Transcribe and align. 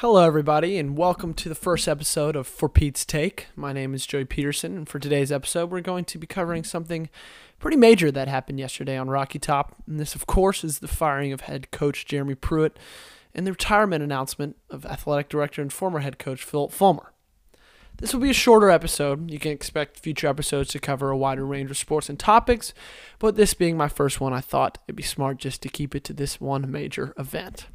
Hello, 0.00 0.24
everybody, 0.24 0.78
and 0.78 0.96
welcome 0.96 1.34
to 1.34 1.50
the 1.50 1.54
first 1.54 1.86
episode 1.86 2.34
of 2.34 2.46
For 2.46 2.70
Pete's 2.70 3.04
Take. 3.04 3.48
My 3.54 3.74
name 3.74 3.92
is 3.92 4.06
Joey 4.06 4.24
Peterson, 4.24 4.74
and 4.74 4.88
for 4.88 4.98
today's 4.98 5.30
episode, 5.30 5.70
we're 5.70 5.82
going 5.82 6.06
to 6.06 6.16
be 6.16 6.26
covering 6.26 6.64
something 6.64 7.10
pretty 7.58 7.76
major 7.76 8.10
that 8.10 8.26
happened 8.26 8.58
yesterday 8.58 8.96
on 8.96 9.10
Rocky 9.10 9.38
Top. 9.38 9.74
And 9.86 10.00
this, 10.00 10.14
of 10.14 10.26
course, 10.26 10.64
is 10.64 10.78
the 10.78 10.88
firing 10.88 11.34
of 11.34 11.42
head 11.42 11.70
coach 11.70 12.06
Jeremy 12.06 12.34
Pruitt 12.34 12.78
and 13.34 13.46
the 13.46 13.52
retirement 13.52 14.02
announcement 14.02 14.56
of 14.70 14.86
athletic 14.86 15.28
director 15.28 15.60
and 15.60 15.70
former 15.70 15.98
head 15.98 16.18
coach 16.18 16.44
Phil 16.44 16.70
Fulmer. 16.70 17.12
This 17.98 18.14
will 18.14 18.22
be 18.22 18.30
a 18.30 18.32
shorter 18.32 18.70
episode. 18.70 19.30
You 19.30 19.38
can 19.38 19.52
expect 19.52 20.00
future 20.00 20.28
episodes 20.28 20.70
to 20.70 20.78
cover 20.78 21.10
a 21.10 21.18
wider 21.18 21.44
range 21.44 21.70
of 21.70 21.76
sports 21.76 22.08
and 22.08 22.18
topics, 22.18 22.72
but 23.18 23.36
this 23.36 23.52
being 23.52 23.76
my 23.76 23.88
first 23.88 24.18
one, 24.18 24.32
I 24.32 24.40
thought 24.40 24.78
it'd 24.88 24.96
be 24.96 25.02
smart 25.02 25.36
just 25.36 25.60
to 25.60 25.68
keep 25.68 25.94
it 25.94 26.04
to 26.04 26.14
this 26.14 26.40
one 26.40 26.70
major 26.70 27.12
event. 27.18 27.66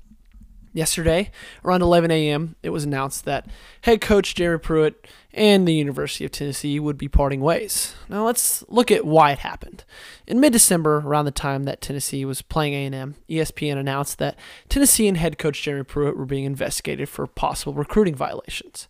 Yesterday, 0.76 1.32
around 1.64 1.82
11 1.84 2.12
a.m., 2.12 2.58
it 2.62 2.70
was 2.70 2.84
announced 2.84 3.24
that 3.24 3.48
head 3.84 4.02
coach 4.02 4.36
Jeremy 4.36 4.60
Pruitt 4.60 5.08
and 5.34 5.66
the 5.66 5.74
University 5.74 6.26
of 6.26 6.32
Tennessee 6.32 6.82
would 6.82 6.98
be 6.98 7.08
parting 7.08 7.40
ways. 7.40 7.96
Now 8.10 8.26
let's 8.26 8.62
look 8.68 8.92
at 8.92 9.06
why 9.06 9.32
it 9.32 9.40
happened. 9.40 9.86
In 10.28 10.42
mid-December, 10.42 10.98
around 10.98 11.24
the 11.24 11.32
time 11.32 11.64
that 11.64 11.80
Tennessee 11.80 12.26
was 12.26 12.42
playing 12.42 12.74
A&M, 12.74 13.16
ESPN 13.30 13.78
announced 13.78 14.18
that 14.20 14.38
Tennessee 14.68 15.08
and 15.08 15.16
head 15.16 15.38
coach 15.38 15.62
Jeremy 15.62 15.86
Pruitt 15.86 16.18
were 16.18 16.26
being 16.26 16.44
investigated 16.44 17.08
for 17.08 17.26
possible 17.26 17.74
recruiting 17.74 18.14
violations. 18.14 18.90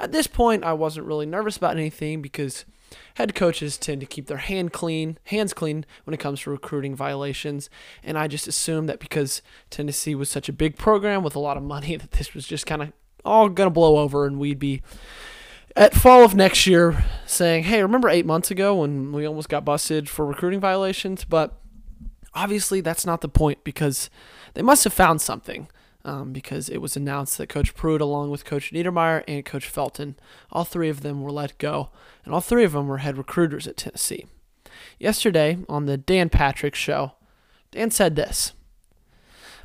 At 0.00 0.12
this 0.12 0.26
point, 0.26 0.64
I 0.64 0.72
wasn't 0.72 1.06
really 1.06 1.26
nervous 1.26 1.58
about 1.58 1.76
anything 1.76 2.22
because 2.22 2.64
head 3.14 3.34
coaches 3.34 3.78
tend 3.78 4.00
to 4.00 4.06
keep 4.06 4.26
their 4.26 4.36
hand 4.38 4.72
clean, 4.72 5.18
hands 5.24 5.52
clean 5.52 5.84
when 6.04 6.14
it 6.14 6.20
comes 6.20 6.40
to 6.40 6.50
recruiting 6.50 6.94
violations. 6.94 7.70
And 8.02 8.18
I 8.18 8.28
just 8.28 8.46
assumed 8.46 8.88
that 8.88 9.00
because 9.00 9.42
Tennessee 9.70 10.14
was 10.14 10.28
such 10.28 10.48
a 10.48 10.52
big 10.52 10.76
program 10.76 11.22
with 11.22 11.34
a 11.34 11.40
lot 11.40 11.56
of 11.56 11.62
money, 11.62 11.96
that 11.96 12.12
this 12.12 12.34
was 12.34 12.46
just 12.46 12.66
kind 12.66 12.82
of 12.82 12.92
all 13.24 13.48
gonna 13.48 13.70
blow 13.70 13.98
over, 13.98 14.26
and 14.26 14.38
we'd 14.38 14.58
be 14.58 14.82
at 15.74 15.94
fall 15.94 16.24
of 16.24 16.34
next 16.34 16.66
year 16.66 17.04
saying, 17.26 17.64
"Hey, 17.64 17.82
remember 17.82 18.08
eight 18.08 18.26
months 18.26 18.50
ago 18.50 18.76
when 18.76 19.12
we 19.12 19.26
almost 19.26 19.48
got 19.48 19.64
busted 19.64 20.08
for 20.08 20.24
recruiting 20.24 20.60
violations?" 20.60 21.24
But 21.24 21.58
obviously, 22.34 22.80
that's 22.80 23.04
not 23.04 23.20
the 23.20 23.28
point 23.28 23.64
because 23.64 24.08
they 24.54 24.62
must 24.62 24.84
have 24.84 24.92
found 24.92 25.20
something 25.20 25.68
um, 26.06 26.32
because 26.32 26.68
it 26.68 26.78
was 26.78 26.96
announced 26.96 27.36
that 27.36 27.48
Coach 27.48 27.74
Pruitt, 27.74 28.00
along 28.00 28.30
with 28.30 28.44
Coach 28.44 28.72
Niedermeyer 28.72 29.24
and 29.26 29.44
Coach 29.44 29.68
Felton, 29.68 30.14
all 30.52 30.64
three 30.64 30.88
of 30.88 31.00
them 31.00 31.20
were 31.20 31.32
let 31.32 31.58
go, 31.58 31.90
and 32.24 32.32
all 32.32 32.40
three 32.40 32.64
of 32.64 32.72
them 32.72 32.86
were 32.86 32.98
head 32.98 33.18
recruiters 33.18 33.66
at 33.66 33.76
Tennessee. 33.76 34.24
Yesterday, 35.00 35.58
on 35.68 35.86
the 35.86 35.96
Dan 35.96 36.28
Patrick 36.28 36.76
show, 36.76 37.12
Dan 37.72 37.90
said 37.90 38.14
this 38.14 38.52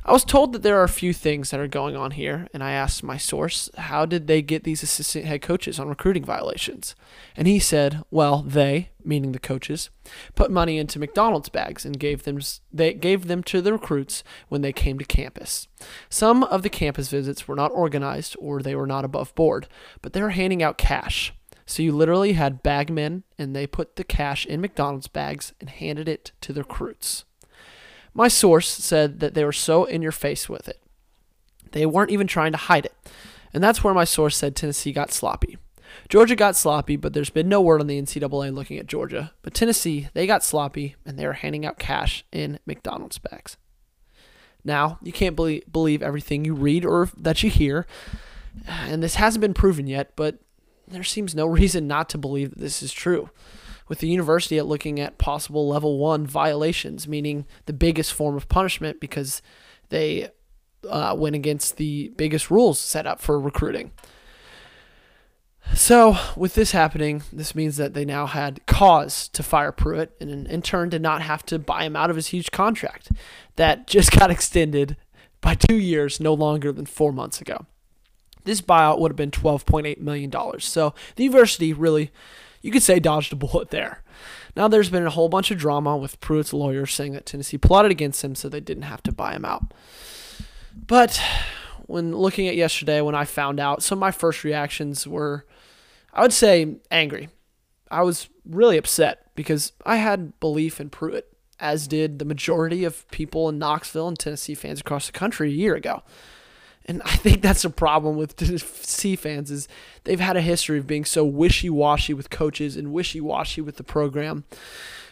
I 0.04 0.10
was 0.10 0.24
told 0.24 0.52
that 0.52 0.62
there 0.62 0.80
are 0.80 0.84
a 0.84 0.88
few 0.88 1.12
things 1.12 1.50
that 1.50 1.60
are 1.60 1.68
going 1.68 1.94
on 1.94 2.10
here, 2.10 2.48
and 2.52 2.62
I 2.62 2.72
asked 2.72 3.04
my 3.04 3.16
source, 3.16 3.70
how 3.76 4.04
did 4.04 4.26
they 4.26 4.42
get 4.42 4.64
these 4.64 4.82
assistant 4.82 5.26
head 5.26 5.42
coaches 5.42 5.78
on 5.78 5.88
recruiting 5.88 6.24
violations? 6.24 6.96
And 7.36 7.46
he 7.46 7.60
said, 7.60 8.02
well, 8.10 8.42
they, 8.42 8.90
meaning 9.04 9.30
the 9.30 9.38
coaches, 9.38 9.90
put 10.34 10.50
money 10.50 10.76
into 10.76 10.98
McDonald's 10.98 11.50
bags 11.50 11.84
and 11.84 12.00
gave 12.00 12.24
them 12.24 12.40
they 12.72 12.94
gave 12.94 13.28
them 13.28 13.44
to 13.44 13.60
the 13.60 13.72
recruits 13.72 14.24
when 14.48 14.62
they 14.62 14.72
came 14.72 14.98
to 14.98 15.04
campus. 15.04 15.68
Some 16.08 16.42
of 16.44 16.64
the 16.64 16.70
campus 16.70 17.08
visits 17.08 17.46
were 17.46 17.54
not 17.54 17.70
organized 17.70 18.34
or 18.40 18.60
they 18.60 18.74
were 18.74 18.88
not 18.88 19.04
above 19.04 19.32
board, 19.36 19.68
but 20.00 20.14
they 20.14 20.22
were 20.22 20.30
handing 20.30 20.64
out 20.64 20.78
cash. 20.78 21.32
So 21.64 21.80
you 21.80 21.92
literally 21.92 22.32
had 22.32 22.64
bagmen 22.64 23.22
and 23.38 23.54
they 23.54 23.68
put 23.68 23.94
the 23.94 24.04
cash 24.04 24.46
in 24.46 24.60
McDonald's 24.60 25.06
bags 25.06 25.52
and 25.60 25.70
handed 25.70 26.08
it 26.08 26.32
to 26.40 26.52
the 26.52 26.62
recruits. 26.62 27.24
My 28.14 28.28
source 28.28 28.68
said 28.68 29.20
that 29.20 29.34
they 29.34 29.44
were 29.44 29.52
so 29.52 29.84
in 29.84 30.02
your 30.02 30.12
face 30.12 30.48
with 30.48 30.68
it. 30.68 30.80
They 31.72 31.86
weren't 31.86 32.10
even 32.10 32.26
trying 32.26 32.52
to 32.52 32.58
hide 32.58 32.84
it. 32.84 32.94
And 33.54 33.62
that's 33.62 33.82
where 33.82 33.94
my 33.94 34.04
source 34.04 34.36
said 34.36 34.54
Tennessee 34.54 34.92
got 34.92 35.12
sloppy. 35.12 35.56
Georgia 36.08 36.36
got 36.36 36.56
sloppy, 36.56 36.96
but 36.96 37.12
there's 37.12 37.30
been 37.30 37.48
no 37.48 37.60
word 37.60 37.80
on 37.80 37.86
the 37.86 38.00
NCAA 38.00 38.54
looking 38.54 38.78
at 38.78 38.86
Georgia. 38.86 39.32
But 39.42 39.54
Tennessee, 39.54 40.08
they 40.14 40.26
got 40.26 40.44
sloppy, 40.44 40.96
and 41.04 41.18
they 41.18 41.26
were 41.26 41.34
handing 41.34 41.66
out 41.66 41.78
cash 41.78 42.24
in 42.32 42.58
McDonald's 42.66 43.18
bags. 43.18 43.56
Now, 44.64 44.98
you 45.02 45.12
can't 45.12 45.36
believe, 45.36 45.70
believe 45.70 46.02
everything 46.02 46.44
you 46.44 46.54
read 46.54 46.84
or 46.84 47.10
that 47.16 47.42
you 47.42 47.50
hear, 47.50 47.86
and 48.66 49.02
this 49.02 49.16
hasn't 49.16 49.40
been 49.40 49.54
proven 49.54 49.86
yet, 49.86 50.12
but 50.16 50.38
there 50.86 51.02
seems 51.02 51.34
no 51.34 51.46
reason 51.60 51.86
not 51.86 52.08
to 52.10 52.18
believe 52.18 52.50
that 52.50 52.60
this 52.60 52.82
is 52.82 52.92
true 52.92 53.30
with 53.92 53.98
the 53.98 54.08
university 54.08 54.56
at 54.56 54.64
looking 54.64 54.98
at 54.98 55.18
possible 55.18 55.68
level 55.68 55.98
one 55.98 56.26
violations, 56.26 57.06
meaning 57.06 57.44
the 57.66 57.74
biggest 57.74 58.14
form 58.14 58.34
of 58.38 58.48
punishment 58.48 58.98
because 59.00 59.42
they 59.90 60.30
uh, 60.88 61.14
went 61.14 61.36
against 61.36 61.76
the 61.76 62.10
biggest 62.16 62.50
rules 62.50 62.78
set 62.78 63.06
up 63.06 63.20
for 63.20 63.38
recruiting. 63.38 63.90
So, 65.74 66.16
with 66.38 66.54
this 66.54 66.72
happening, 66.72 67.22
this 67.34 67.54
means 67.54 67.76
that 67.76 67.92
they 67.92 68.06
now 68.06 68.24
had 68.24 68.64
cause 68.64 69.28
to 69.28 69.42
fire 69.42 69.72
Pruitt 69.72 70.16
and 70.18 70.46
in 70.46 70.62
turn 70.62 70.88
did 70.88 71.02
not 71.02 71.20
have 71.20 71.44
to 71.44 71.58
buy 71.58 71.84
him 71.84 71.94
out 71.94 72.08
of 72.08 72.16
his 72.16 72.28
huge 72.28 72.50
contract 72.50 73.12
that 73.56 73.86
just 73.96 74.10
got 74.10 74.30
extended 74.30 74.96
by 75.42 75.54
two 75.54 75.76
years, 75.76 76.18
no 76.18 76.32
longer 76.32 76.72
than 76.72 76.86
four 76.86 77.12
months 77.12 77.42
ago. 77.42 77.66
This 78.44 78.62
buyout 78.62 79.00
would 79.00 79.10
have 79.10 79.16
been 79.16 79.30
$12.8 79.30 79.98
million. 79.98 80.32
So, 80.60 80.94
the 81.16 81.24
university 81.24 81.74
really 81.74 82.10
you 82.62 82.70
could 82.70 82.82
say 82.82 82.98
dodged 82.98 83.32
a 83.32 83.36
bullet 83.36 83.70
there. 83.70 84.02
Now 84.56 84.68
there's 84.68 84.90
been 84.90 85.06
a 85.06 85.10
whole 85.10 85.28
bunch 85.28 85.50
of 85.50 85.58
drama 85.58 85.96
with 85.96 86.20
Pruitt's 86.20 86.52
lawyers 86.52 86.92
saying 86.92 87.12
that 87.12 87.26
Tennessee 87.26 87.58
plotted 87.58 87.90
against 87.90 88.22
him 88.22 88.34
so 88.34 88.48
they 88.48 88.60
didn't 88.60 88.84
have 88.84 89.02
to 89.04 89.12
buy 89.12 89.34
him 89.34 89.44
out. 89.44 89.74
But 90.74 91.20
when 91.86 92.16
looking 92.16 92.48
at 92.48 92.56
yesterday, 92.56 93.00
when 93.00 93.14
I 93.14 93.24
found 93.24 93.60
out, 93.60 93.82
some 93.82 93.98
of 93.98 94.00
my 94.00 94.10
first 94.10 94.44
reactions 94.44 95.06
were, 95.06 95.46
I 96.12 96.22
would 96.22 96.32
say, 96.32 96.76
angry. 96.90 97.28
I 97.90 98.02
was 98.02 98.28
really 98.48 98.78
upset 98.78 99.34
because 99.34 99.72
I 99.84 99.96
had 99.96 100.38
belief 100.40 100.80
in 100.80 100.90
Pruitt, 100.90 101.28
as 101.60 101.86
did 101.86 102.18
the 102.18 102.24
majority 102.24 102.84
of 102.84 103.08
people 103.10 103.48
in 103.48 103.58
Knoxville 103.58 104.08
and 104.08 104.18
Tennessee 104.18 104.54
fans 104.54 104.80
across 104.80 105.06
the 105.06 105.12
country 105.12 105.50
a 105.50 105.54
year 105.54 105.74
ago. 105.74 106.02
And 106.86 107.00
I 107.04 107.16
think 107.16 107.42
that's 107.42 107.64
a 107.64 107.70
problem 107.70 108.16
with 108.16 108.36
Tennessee 108.36 109.16
fans 109.16 109.50
is 109.50 109.68
they've 110.04 110.18
had 110.18 110.36
a 110.36 110.40
history 110.40 110.78
of 110.78 110.86
being 110.86 111.04
so 111.04 111.24
wishy-washy 111.24 112.12
with 112.14 112.30
coaches 112.30 112.76
and 112.76 112.92
wishy-washy 112.92 113.60
with 113.60 113.76
the 113.76 113.84
program. 113.84 114.44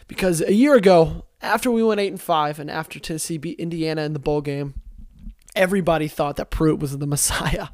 Because 0.07 0.41
a 0.41 0.53
year 0.53 0.75
ago, 0.75 1.23
after 1.41 1.71
we 1.71 1.81
went 1.81 2.01
8 2.01 2.07
and 2.09 2.21
5 2.21 2.59
and 2.59 2.69
after 2.69 2.99
Tennessee 2.99 3.37
beat 3.37 3.59
Indiana 3.59 4.01
in 4.01 4.13
the 4.13 4.19
bowl 4.19 4.41
game, 4.41 4.73
everybody 5.55 6.07
thought 6.07 6.35
that 6.35 6.49
Pruitt 6.49 6.79
was 6.79 6.97
the 6.97 7.07
Messiah. 7.07 7.69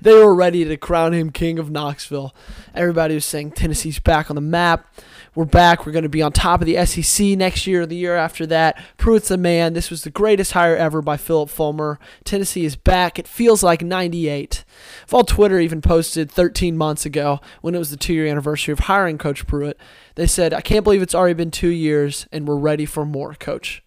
They 0.00 0.14
were 0.14 0.34
ready 0.34 0.64
to 0.64 0.76
crown 0.76 1.12
him 1.12 1.30
king 1.30 1.58
of 1.58 1.70
Knoxville. 1.70 2.34
Everybody 2.74 3.14
was 3.14 3.24
saying 3.24 3.52
Tennessee's 3.52 4.00
back 4.00 4.30
on 4.30 4.34
the 4.34 4.42
map. 4.42 4.86
We're 5.36 5.44
back. 5.44 5.84
We're 5.84 5.92
going 5.92 6.02
to 6.02 6.08
be 6.08 6.22
on 6.22 6.32
top 6.32 6.62
of 6.62 6.66
the 6.66 6.82
SEC 6.86 7.36
next 7.36 7.66
year 7.66 7.82
or 7.82 7.86
the 7.86 7.94
year 7.94 8.16
after 8.16 8.46
that. 8.46 8.82
Pruitt's 8.96 9.28
the 9.28 9.36
man. 9.36 9.74
This 9.74 9.90
was 9.90 10.02
the 10.02 10.08
greatest 10.08 10.52
hire 10.52 10.74
ever 10.74 11.02
by 11.02 11.18
Philip 11.18 11.50
Fulmer. 11.50 11.98
Tennessee 12.24 12.64
is 12.64 12.74
back. 12.74 13.18
It 13.18 13.28
feels 13.28 13.62
like 13.62 13.82
98. 13.82 14.64
Vol 15.06 15.24
Twitter 15.24 15.60
even 15.60 15.82
posted 15.82 16.30
13 16.30 16.74
months 16.78 17.04
ago 17.04 17.40
when 17.60 17.74
it 17.74 17.78
was 17.78 17.90
the 17.90 17.98
two 17.98 18.14
year 18.14 18.26
anniversary 18.26 18.72
of 18.72 18.78
hiring 18.78 19.18
Coach 19.18 19.46
Pruitt. 19.46 19.78
They 20.14 20.26
said, 20.26 20.54
I 20.54 20.62
can't 20.62 20.84
believe 20.84 21.02
it's 21.02 21.14
already 21.14 21.34
been 21.34 21.50
two 21.50 21.68
years 21.68 22.26
and 22.32 22.48
we're 22.48 22.56
ready 22.56 22.86
for 22.86 23.04
more, 23.04 23.34
Coach. 23.34 23.82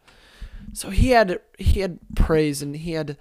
So 0.73 0.91
he 0.91 1.09
had 1.09 1.39
he 1.57 1.79
had 1.79 1.97
praise 2.15 2.61
and 2.61 2.75
he 2.75 2.91
had 2.91 3.17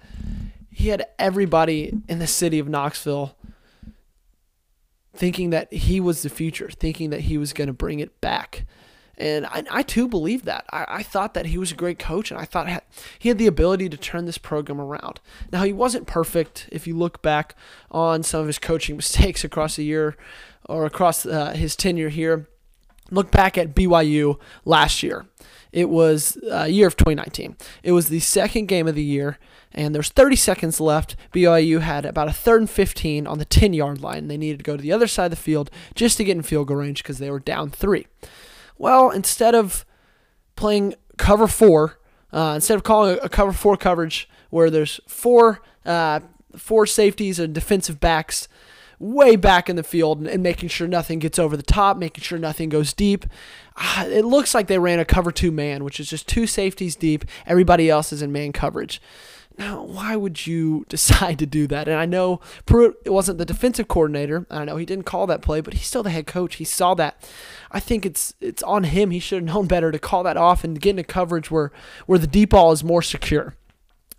he 0.69 0.89
had 0.89 1.07
everybody 1.17 1.99
in 2.07 2.19
the 2.19 2.27
city 2.27 2.59
of 2.59 2.69
Knoxville 2.69 3.35
thinking 5.19 5.49
that 5.49 5.71
he 5.73 5.99
was 5.99 6.21
the 6.21 6.29
future, 6.29 6.69
thinking 6.71 7.09
that 7.09 7.21
he 7.21 7.37
was 7.37 7.51
going 7.51 7.67
to 7.67 7.73
bring 7.73 7.99
it 7.99 8.21
back. 8.21 8.65
And 9.17 9.45
I, 9.47 9.65
I 9.69 9.83
too 9.83 10.07
believe 10.07 10.45
that. 10.45 10.65
I, 10.71 10.85
I 10.87 11.03
thought 11.03 11.33
that 11.33 11.47
he 11.47 11.57
was 11.57 11.73
a 11.73 11.75
great 11.75 11.99
coach, 11.99 12.31
and 12.31 12.39
I 12.39 12.45
thought 12.45 12.83
he 13.19 13.27
had 13.27 13.37
the 13.37 13.45
ability 13.45 13.89
to 13.89 13.97
turn 13.97 14.25
this 14.25 14.37
program 14.37 14.79
around. 14.79 15.19
Now, 15.51 15.63
he 15.63 15.73
wasn't 15.73 16.07
perfect 16.07 16.69
if 16.71 16.87
you 16.87 16.95
look 16.95 17.21
back 17.21 17.55
on 17.91 18.23
some 18.23 18.39
of 18.39 18.47
his 18.47 18.59
coaching 18.59 18.95
mistakes 18.95 19.43
across 19.43 19.75
the 19.75 19.83
year 19.83 20.15
or 20.69 20.85
across 20.85 21.25
uh, 21.25 21.51
his 21.51 21.75
tenure 21.75 22.09
here. 22.09 22.47
Look 23.11 23.31
back 23.31 23.57
at 23.57 23.75
BYU 23.75 24.39
last 24.65 25.03
year. 25.03 25.25
It 25.71 25.89
was 25.89 26.37
a 26.37 26.61
uh, 26.61 26.65
year 26.65 26.87
of 26.87 26.97
2019. 26.97 27.55
It 27.83 27.91
was 27.91 28.09
the 28.09 28.19
second 28.19 28.67
game 28.67 28.87
of 28.87 28.95
the 28.95 29.03
year 29.03 29.37
and 29.71 29.93
there's 29.93 30.09
30 30.09 30.35
seconds 30.35 30.79
left. 30.79 31.15
BYU 31.33 31.81
had 31.81 32.05
about 32.05 32.27
a 32.27 32.33
third 32.33 32.61
and 32.61 32.69
15 32.69 33.27
on 33.27 33.37
the 33.37 33.45
10 33.45 33.73
yard 33.73 34.01
line. 34.01 34.27
They 34.27 34.37
needed 34.37 34.59
to 34.59 34.63
go 34.63 34.75
to 34.75 34.81
the 34.81 34.91
other 34.91 35.07
side 35.07 35.25
of 35.25 35.31
the 35.31 35.37
field 35.37 35.69
just 35.95 36.17
to 36.17 36.23
get 36.23 36.35
in 36.35 36.43
field 36.43 36.67
goal 36.67 36.77
range 36.77 37.03
because 37.03 37.19
they 37.19 37.29
were 37.29 37.39
down 37.39 37.69
three. 37.69 38.07
Well, 38.77 39.11
instead 39.11 39.55
of 39.55 39.85
playing 40.55 40.95
cover 41.17 41.47
four, 41.47 41.99
uh, 42.33 42.53
instead 42.55 42.75
of 42.75 42.83
calling 42.83 43.19
a 43.21 43.29
cover 43.29 43.53
four 43.53 43.77
coverage 43.77 44.29
where 44.49 44.69
there's 44.69 44.99
four 45.07 45.61
uh, 45.85 46.21
four 46.55 46.85
safeties 46.85 47.39
and 47.39 47.53
defensive 47.53 47.99
backs 47.99 48.47
way 48.99 49.35
back 49.35 49.69
in 49.69 49.75
the 49.77 49.83
field 49.83 50.19
and, 50.19 50.27
and, 50.27 50.43
making 50.43 50.69
sure 50.69 50.87
nothing 50.87 51.19
gets 51.19 51.39
over 51.39 51.55
the 51.55 51.63
top, 51.63 51.97
making 51.97 52.21
sure 52.21 52.37
nothing 52.37 52.69
goes 52.69 52.93
deep. 52.93 53.25
Uh, 53.77 54.05
it 54.09 54.25
looks 54.25 54.53
like 54.53 54.67
they 54.67 54.77
ran 54.77 54.99
a 54.99 55.05
cover 55.05 55.31
two 55.31 55.51
man, 55.51 55.83
which 55.83 55.99
is 55.99 56.09
just 56.09 56.27
two 56.27 56.45
safeties 56.45 56.95
deep. 56.95 57.23
Everybody 57.47 57.89
else 57.89 58.11
is 58.11 58.21
in 58.21 58.31
man 58.31 58.51
coverage. 58.51 59.01
Now, 59.57 59.83
why 59.83 60.15
would 60.15 60.47
you 60.47 60.85
decide 60.89 61.37
to 61.39 61.45
do 61.45 61.67
that? 61.67 61.87
And 61.87 61.97
I 61.97 62.05
know 62.05 62.39
Pruitt 62.65 62.95
wasn't 63.05 63.37
the 63.37 63.45
defensive 63.45 63.87
coordinator. 63.87 64.47
I 64.49 64.65
know 64.65 64.77
he 64.77 64.85
didn't 64.85 65.05
call 65.05 65.27
that 65.27 65.41
play, 65.41 65.61
but 65.61 65.73
he's 65.73 65.85
still 65.85 66.03
the 66.03 66.09
head 66.09 66.27
coach. 66.27 66.55
He 66.55 66.63
saw 66.65 66.93
that. 66.95 67.29
I 67.71 67.79
think 67.79 68.05
it's 68.05 68.33
it's 68.41 68.63
on 68.63 68.85
him. 68.85 69.11
He 69.11 69.19
should 69.19 69.43
have 69.43 69.55
known 69.55 69.67
better 69.67 69.91
to 69.91 69.99
call 69.99 70.23
that 70.23 70.37
off 70.37 70.63
and 70.63 70.79
get 70.79 70.91
into 70.91 71.03
coverage 71.03 71.51
where 71.51 71.71
where 72.05 72.19
the 72.19 72.27
deep 72.27 72.51
ball 72.51 72.71
is 72.71 72.83
more 72.83 73.01
secure. 73.01 73.55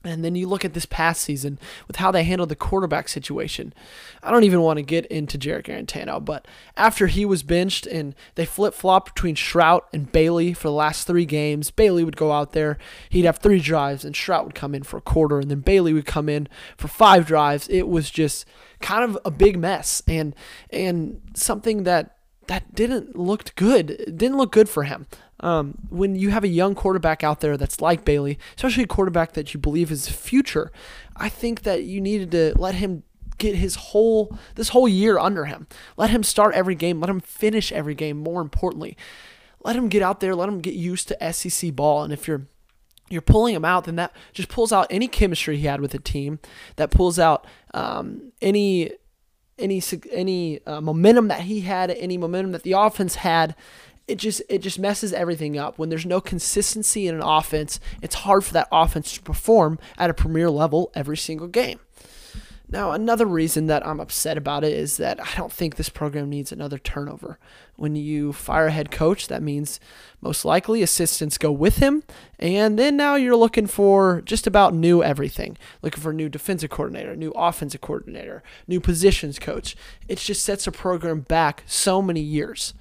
And 0.02 0.24
then 0.24 0.34
you 0.34 0.46
look 0.48 0.64
at 0.64 0.72
this 0.72 0.86
past 0.86 1.20
season 1.20 1.58
with 1.86 1.96
how 1.96 2.10
they 2.10 2.24
handled 2.24 2.48
the 2.48 2.56
quarterback 2.56 3.06
situation. 3.06 3.74
I 4.22 4.30
don't 4.30 4.44
even 4.44 4.62
want 4.62 4.78
to 4.78 4.82
get 4.82 5.04
into 5.06 5.36
Jarrett 5.36 5.66
Guarantano, 5.66 6.24
but 6.24 6.48
after 6.74 7.06
he 7.06 7.26
was 7.26 7.42
benched 7.42 7.86
and 7.86 8.14
they 8.34 8.46
flip 8.46 8.72
flopped 8.72 9.14
between 9.14 9.34
Shrout 9.34 9.82
and 9.92 10.10
Bailey 10.10 10.54
for 10.54 10.68
the 10.68 10.74
last 10.74 11.06
three 11.06 11.26
games, 11.26 11.70
Bailey 11.70 12.02
would 12.02 12.16
go 12.16 12.32
out 12.32 12.52
there, 12.52 12.78
he'd 13.10 13.26
have 13.26 13.38
three 13.38 13.60
drives, 13.60 14.04
and 14.04 14.14
Shrout 14.14 14.44
would 14.44 14.54
come 14.54 14.74
in 14.74 14.84
for 14.84 14.96
a 14.96 15.02
quarter, 15.02 15.38
and 15.38 15.50
then 15.50 15.60
Bailey 15.60 15.92
would 15.92 16.06
come 16.06 16.30
in 16.30 16.48
for 16.78 16.88
five 16.88 17.26
drives. 17.26 17.68
It 17.68 17.86
was 17.86 18.10
just 18.10 18.46
kind 18.80 19.04
of 19.04 19.18
a 19.24 19.30
big 19.30 19.58
mess 19.58 20.02
and 20.08 20.34
and 20.70 21.20
something 21.34 21.82
that 21.84 22.16
that 22.46 22.74
didn't 22.74 23.16
look 23.16 23.54
good. 23.54 23.90
It 23.90 24.16
didn't 24.16 24.38
look 24.38 24.50
good 24.50 24.68
for 24.68 24.84
him. 24.84 25.06
Um, 25.40 25.78
when 25.88 26.16
you 26.16 26.30
have 26.30 26.44
a 26.44 26.48
young 26.48 26.74
quarterback 26.74 27.24
out 27.24 27.40
there 27.40 27.56
that's 27.56 27.80
like 27.80 28.04
Bailey, 28.04 28.38
especially 28.56 28.84
a 28.84 28.88
quarterback 28.88 29.32
that 29.32 29.54
you 29.54 29.60
believe 29.60 29.90
is 29.90 30.08
future, 30.08 30.70
I 31.16 31.28
think 31.28 31.62
that 31.62 31.84
you 31.84 32.00
needed 32.00 32.30
to 32.32 32.54
let 32.58 32.74
him 32.74 33.02
get 33.38 33.56
his 33.56 33.74
whole 33.74 34.38
this 34.54 34.68
whole 34.68 34.86
year 34.86 35.18
under 35.18 35.46
him. 35.46 35.66
Let 35.96 36.10
him 36.10 36.22
start 36.22 36.54
every 36.54 36.74
game. 36.74 37.00
Let 37.00 37.10
him 37.10 37.20
finish 37.20 37.72
every 37.72 37.94
game. 37.94 38.18
More 38.18 38.40
importantly, 38.40 38.96
let 39.64 39.74
him 39.74 39.88
get 39.88 40.02
out 40.02 40.20
there. 40.20 40.36
Let 40.36 40.48
him 40.48 40.60
get 40.60 40.74
used 40.74 41.08
to 41.08 41.32
SEC 41.32 41.74
ball. 41.74 42.04
And 42.04 42.12
if 42.12 42.28
you're 42.28 42.46
you're 43.08 43.20
pulling 43.20 43.56
him 43.56 43.64
out, 43.64 43.84
then 43.84 43.96
that 43.96 44.14
just 44.32 44.48
pulls 44.48 44.72
out 44.72 44.86
any 44.88 45.08
chemistry 45.08 45.56
he 45.56 45.66
had 45.66 45.80
with 45.80 45.90
the 45.90 45.98
team. 45.98 46.38
That 46.76 46.92
pulls 46.92 47.18
out 47.18 47.44
um, 47.74 48.32
any 48.40 48.92
any 49.58 49.82
any 50.12 50.64
uh, 50.66 50.80
momentum 50.80 51.28
that 51.28 51.42
he 51.42 51.60
had, 51.62 51.90
any 51.90 52.16
momentum 52.16 52.52
that 52.52 52.62
the 52.62 52.72
offense 52.72 53.16
had 53.16 53.54
it 54.10 54.18
just 54.18 54.42
it 54.48 54.58
just 54.58 54.78
messes 54.78 55.12
everything 55.12 55.56
up. 55.56 55.78
When 55.78 55.88
there's 55.88 56.06
no 56.06 56.20
consistency 56.20 57.06
in 57.06 57.14
an 57.14 57.22
offense, 57.22 57.78
it's 58.02 58.16
hard 58.16 58.44
for 58.44 58.52
that 58.54 58.68
offense 58.72 59.14
to 59.14 59.22
perform 59.22 59.78
at 59.96 60.10
a 60.10 60.14
premier 60.14 60.50
level 60.50 60.90
every 60.94 61.16
single 61.16 61.46
game. 61.46 61.78
Now, 62.72 62.92
another 62.92 63.26
reason 63.26 63.66
that 63.66 63.84
I'm 63.84 63.98
upset 63.98 64.38
about 64.38 64.62
it 64.62 64.72
is 64.72 64.96
that 64.98 65.20
I 65.20 65.36
don't 65.36 65.52
think 65.52 65.74
this 65.74 65.88
program 65.88 66.30
needs 66.30 66.52
another 66.52 66.78
turnover. 66.78 67.36
When 67.74 67.96
you 67.96 68.32
fire 68.32 68.66
a 68.66 68.70
head 68.70 68.92
coach, 68.92 69.26
that 69.26 69.42
means 69.42 69.80
most 70.20 70.44
likely 70.44 70.80
assistants 70.80 71.36
go 71.36 71.50
with 71.50 71.78
him, 71.78 72.04
and 72.38 72.78
then 72.78 72.96
now 72.96 73.16
you're 73.16 73.34
looking 73.34 73.66
for 73.66 74.22
just 74.24 74.46
about 74.46 74.72
new 74.72 75.02
everything. 75.02 75.58
Looking 75.82 76.00
for 76.00 76.10
a 76.10 76.14
new 76.14 76.28
defensive 76.28 76.70
coordinator, 76.70 77.16
new 77.16 77.32
offensive 77.32 77.80
coordinator, 77.80 78.44
new 78.68 78.78
positions 78.78 79.40
coach. 79.40 79.74
It 80.06 80.18
just 80.18 80.44
sets 80.44 80.68
a 80.68 80.72
program 80.72 81.22
back 81.22 81.64
so 81.66 82.00
many 82.00 82.20
years. 82.20 82.72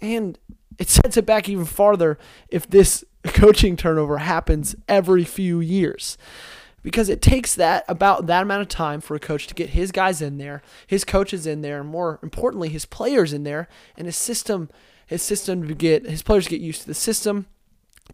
And 0.00 0.38
it 0.78 0.88
sets 0.88 1.16
it 1.16 1.26
back 1.26 1.48
even 1.48 1.64
farther 1.64 2.18
if 2.48 2.68
this 2.68 3.04
coaching 3.24 3.76
turnover 3.76 4.18
happens 4.18 4.74
every 4.88 5.24
few 5.24 5.60
years. 5.60 6.16
Because 6.82 7.08
it 7.08 7.20
takes 7.20 7.54
that 7.56 7.84
about 7.88 8.26
that 8.26 8.42
amount 8.42 8.62
of 8.62 8.68
time 8.68 9.00
for 9.00 9.14
a 9.14 9.20
coach 9.20 9.46
to 9.48 9.54
get 9.54 9.70
his 9.70 9.90
guys 9.90 10.22
in 10.22 10.38
there, 10.38 10.62
his 10.86 11.04
coaches 11.04 11.46
in 11.46 11.60
there, 11.60 11.80
and 11.80 11.88
more 11.88 12.20
importantly, 12.22 12.68
his 12.68 12.86
players 12.86 13.32
in 13.32 13.42
there, 13.42 13.68
and 13.96 14.06
his 14.06 14.16
system, 14.16 14.70
his 15.04 15.20
system 15.20 15.66
to 15.66 15.74
get 15.74 16.06
his 16.06 16.22
players 16.22 16.44
to 16.44 16.50
get 16.50 16.60
used 16.60 16.82
to 16.82 16.86
the 16.86 16.94
system, 16.94 17.46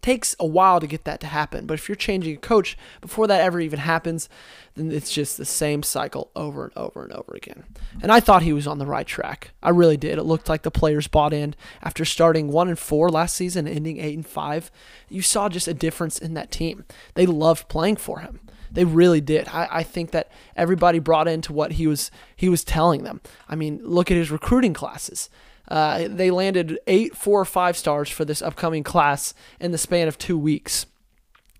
takes 0.01 0.35
a 0.39 0.45
while 0.45 0.79
to 0.79 0.87
get 0.87 1.05
that 1.05 1.19
to 1.21 1.27
happen. 1.27 1.65
But 1.65 1.75
if 1.75 1.87
you're 1.87 1.95
changing 1.95 2.35
a 2.35 2.39
coach 2.39 2.77
before 3.01 3.27
that 3.27 3.41
ever 3.41 3.59
even 3.59 3.79
happens, 3.79 4.29
then 4.75 4.91
it's 4.91 5.11
just 5.11 5.37
the 5.37 5.45
same 5.45 5.83
cycle 5.83 6.31
over 6.35 6.65
and 6.65 6.73
over 6.77 7.03
and 7.03 7.13
over 7.13 7.33
again. 7.33 7.63
And 8.01 8.11
I 8.11 8.19
thought 8.19 8.43
he 8.43 8.53
was 8.53 8.67
on 8.67 8.77
the 8.77 8.85
right 8.85 9.07
track. 9.07 9.51
I 9.63 9.69
really 9.69 9.97
did. 9.97 10.17
It 10.17 10.23
looked 10.23 10.49
like 10.49 10.63
the 10.63 10.71
players 10.71 11.07
bought 11.07 11.33
in 11.33 11.55
after 11.81 12.05
starting 12.05 12.51
1 12.51 12.67
and 12.67 12.79
4 12.79 13.09
last 13.09 13.35
season 13.35 13.67
ending 13.67 13.99
8 13.99 14.15
and 14.15 14.27
5. 14.27 14.71
You 15.09 15.21
saw 15.21 15.49
just 15.49 15.67
a 15.67 15.73
difference 15.73 16.19
in 16.19 16.33
that 16.33 16.51
team. 16.51 16.85
They 17.13 17.25
loved 17.25 17.69
playing 17.69 17.97
for 17.97 18.19
him. 18.19 18.41
They 18.71 18.83
really 18.83 19.21
did. 19.21 19.47
I, 19.47 19.67
I 19.71 19.83
think 19.83 20.11
that 20.11 20.29
everybody 20.55 20.99
brought 20.99 21.29
into 21.29 21.53
what 21.53 21.73
he 21.73 21.87
was 21.87 22.11
he 22.35 22.49
was 22.49 22.63
telling 22.63 23.03
them. 23.03 23.21
I 23.47 23.55
mean, 23.55 23.79
look 23.81 24.11
at 24.11 24.17
his 24.17 24.29
recruiting 24.29 24.73
classes. 24.73 25.29
Uh, 25.67 26.07
they 26.09 26.31
landed 26.31 26.79
eight 26.87 27.15
four 27.15 27.43
five 27.45 27.77
stars 27.77 28.09
for 28.09 28.25
this 28.25 28.41
upcoming 28.41 28.83
class 28.83 29.33
in 29.59 29.71
the 29.71 29.77
span 29.77 30.07
of 30.07 30.17
two 30.17 30.37
weeks. 30.37 30.85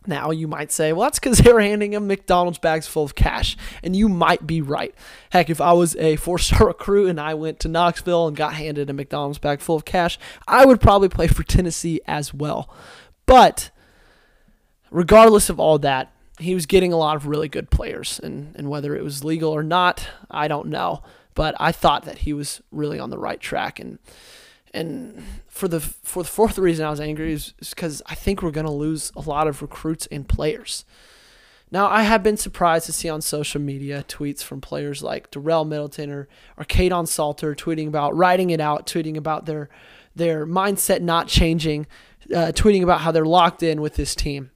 Now, 0.07 0.31
you 0.31 0.47
might 0.47 0.71
say, 0.71 0.93
well, 0.93 1.03
that's 1.03 1.19
because 1.19 1.37
they 1.39 1.51
were 1.51 1.61
handing 1.61 1.93
him 1.93 2.07
McDonald's 2.07 2.59
bags 2.59 2.87
full 2.87 3.03
of 3.03 3.15
cash. 3.15 3.57
And 3.83 3.95
you 3.95 4.09
might 4.09 4.45
be 4.45 4.61
right. 4.61 4.93
Heck, 5.31 5.49
if 5.49 5.61
I 5.61 5.73
was 5.73 5.95
a 5.97 6.15
four 6.17 6.39
star 6.39 6.67
recruit 6.67 7.09
and 7.09 7.19
I 7.19 7.33
went 7.33 7.59
to 7.61 7.67
Knoxville 7.67 8.27
and 8.27 8.37
got 8.37 8.53
handed 8.53 8.89
a 8.89 8.93
McDonald's 8.93 9.39
bag 9.39 9.61
full 9.61 9.75
of 9.75 9.85
cash, 9.85 10.19
I 10.47 10.65
would 10.65 10.81
probably 10.81 11.09
play 11.09 11.27
for 11.27 11.43
Tennessee 11.43 12.01
as 12.05 12.33
well. 12.33 12.69
But 13.25 13.71
regardless 14.91 15.49
of 15.49 15.59
all 15.59 15.79
that, 15.79 16.11
he 16.37 16.53
was 16.53 16.65
getting 16.65 16.91
a 16.91 16.97
lot 16.97 17.15
of 17.15 17.27
really 17.27 17.47
good 17.47 17.69
players. 17.69 18.19
And, 18.21 18.55
and 18.55 18.69
whether 18.69 18.95
it 18.95 19.03
was 19.03 19.23
legal 19.23 19.51
or 19.51 19.63
not, 19.63 20.07
I 20.29 20.47
don't 20.47 20.67
know. 20.67 21.01
But 21.35 21.55
I 21.59 21.71
thought 21.71 22.05
that 22.05 22.19
he 22.19 22.33
was 22.33 22.61
really 22.71 22.99
on 22.99 23.11
the 23.11 23.17
right 23.17 23.39
track, 23.39 23.79
and 23.79 23.99
and 24.73 25.23
for 25.47 25.67
the 25.67 25.79
for 25.79 26.23
the 26.23 26.29
fourth 26.29 26.57
reason 26.57 26.85
I 26.85 26.89
was 26.89 26.99
angry 26.99 27.33
is 27.33 27.53
because 27.69 28.01
I 28.07 28.15
think 28.15 28.41
we're 28.41 28.51
going 28.51 28.65
to 28.65 28.71
lose 28.71 29.11
a 29.15 29.21
lot 29.21 29.47
of 29.47 29.61
recruits 29.61 30.07
and 30.07 30.27
players. 30.27 30.85
Now 31.71 31.87
I 31.87 32.03
have 32.03 32.23
been 32.23 32.37
surprised 32.37 32.85
to 32.85 32.93
see 32.93 33.09
on 33.09 33.21
social 33.21 33.59
media 33.59 34.03
tweets 34.07 34.43
from 34.43 34.61
players 34.61 35.01
like 35.01 35.31
Darel 35.31 35.67
Middleton 35.67 36.11
or 36.11 36.27
or 36.57 36.65
Kaidon 36.65 37.07
Salter 37.07 37.55
tweeting 37.55 37.87
about 37.87 38.15
writing 38.15 38.49
it 38.49 38.59
out, 38.59 38.85
tweeting 38.85 39.17
about 39.17 39.45
their 39.45 39.69
their 40.15 40.45
mindset 40.45 41.01
not 41.01 41.27
changing, 41.27 41.87
uh, 42.33 42.51
tweeting 42.53 42.83
about 42.83 43.01
how 43.01 43.11
they're 43.11 43.25
locked 43.25 43.61
in 43.61 43.81
with 43.81 43.95
this 43.95 44.15
team, 44.15 44.51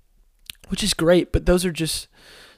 which 0.70 0.84
is 0.84 0.94
great. 0.94 1.32
But 1.32 1.46
those 1.46 1.66
are 1.66 1.72
just 1.72 2.08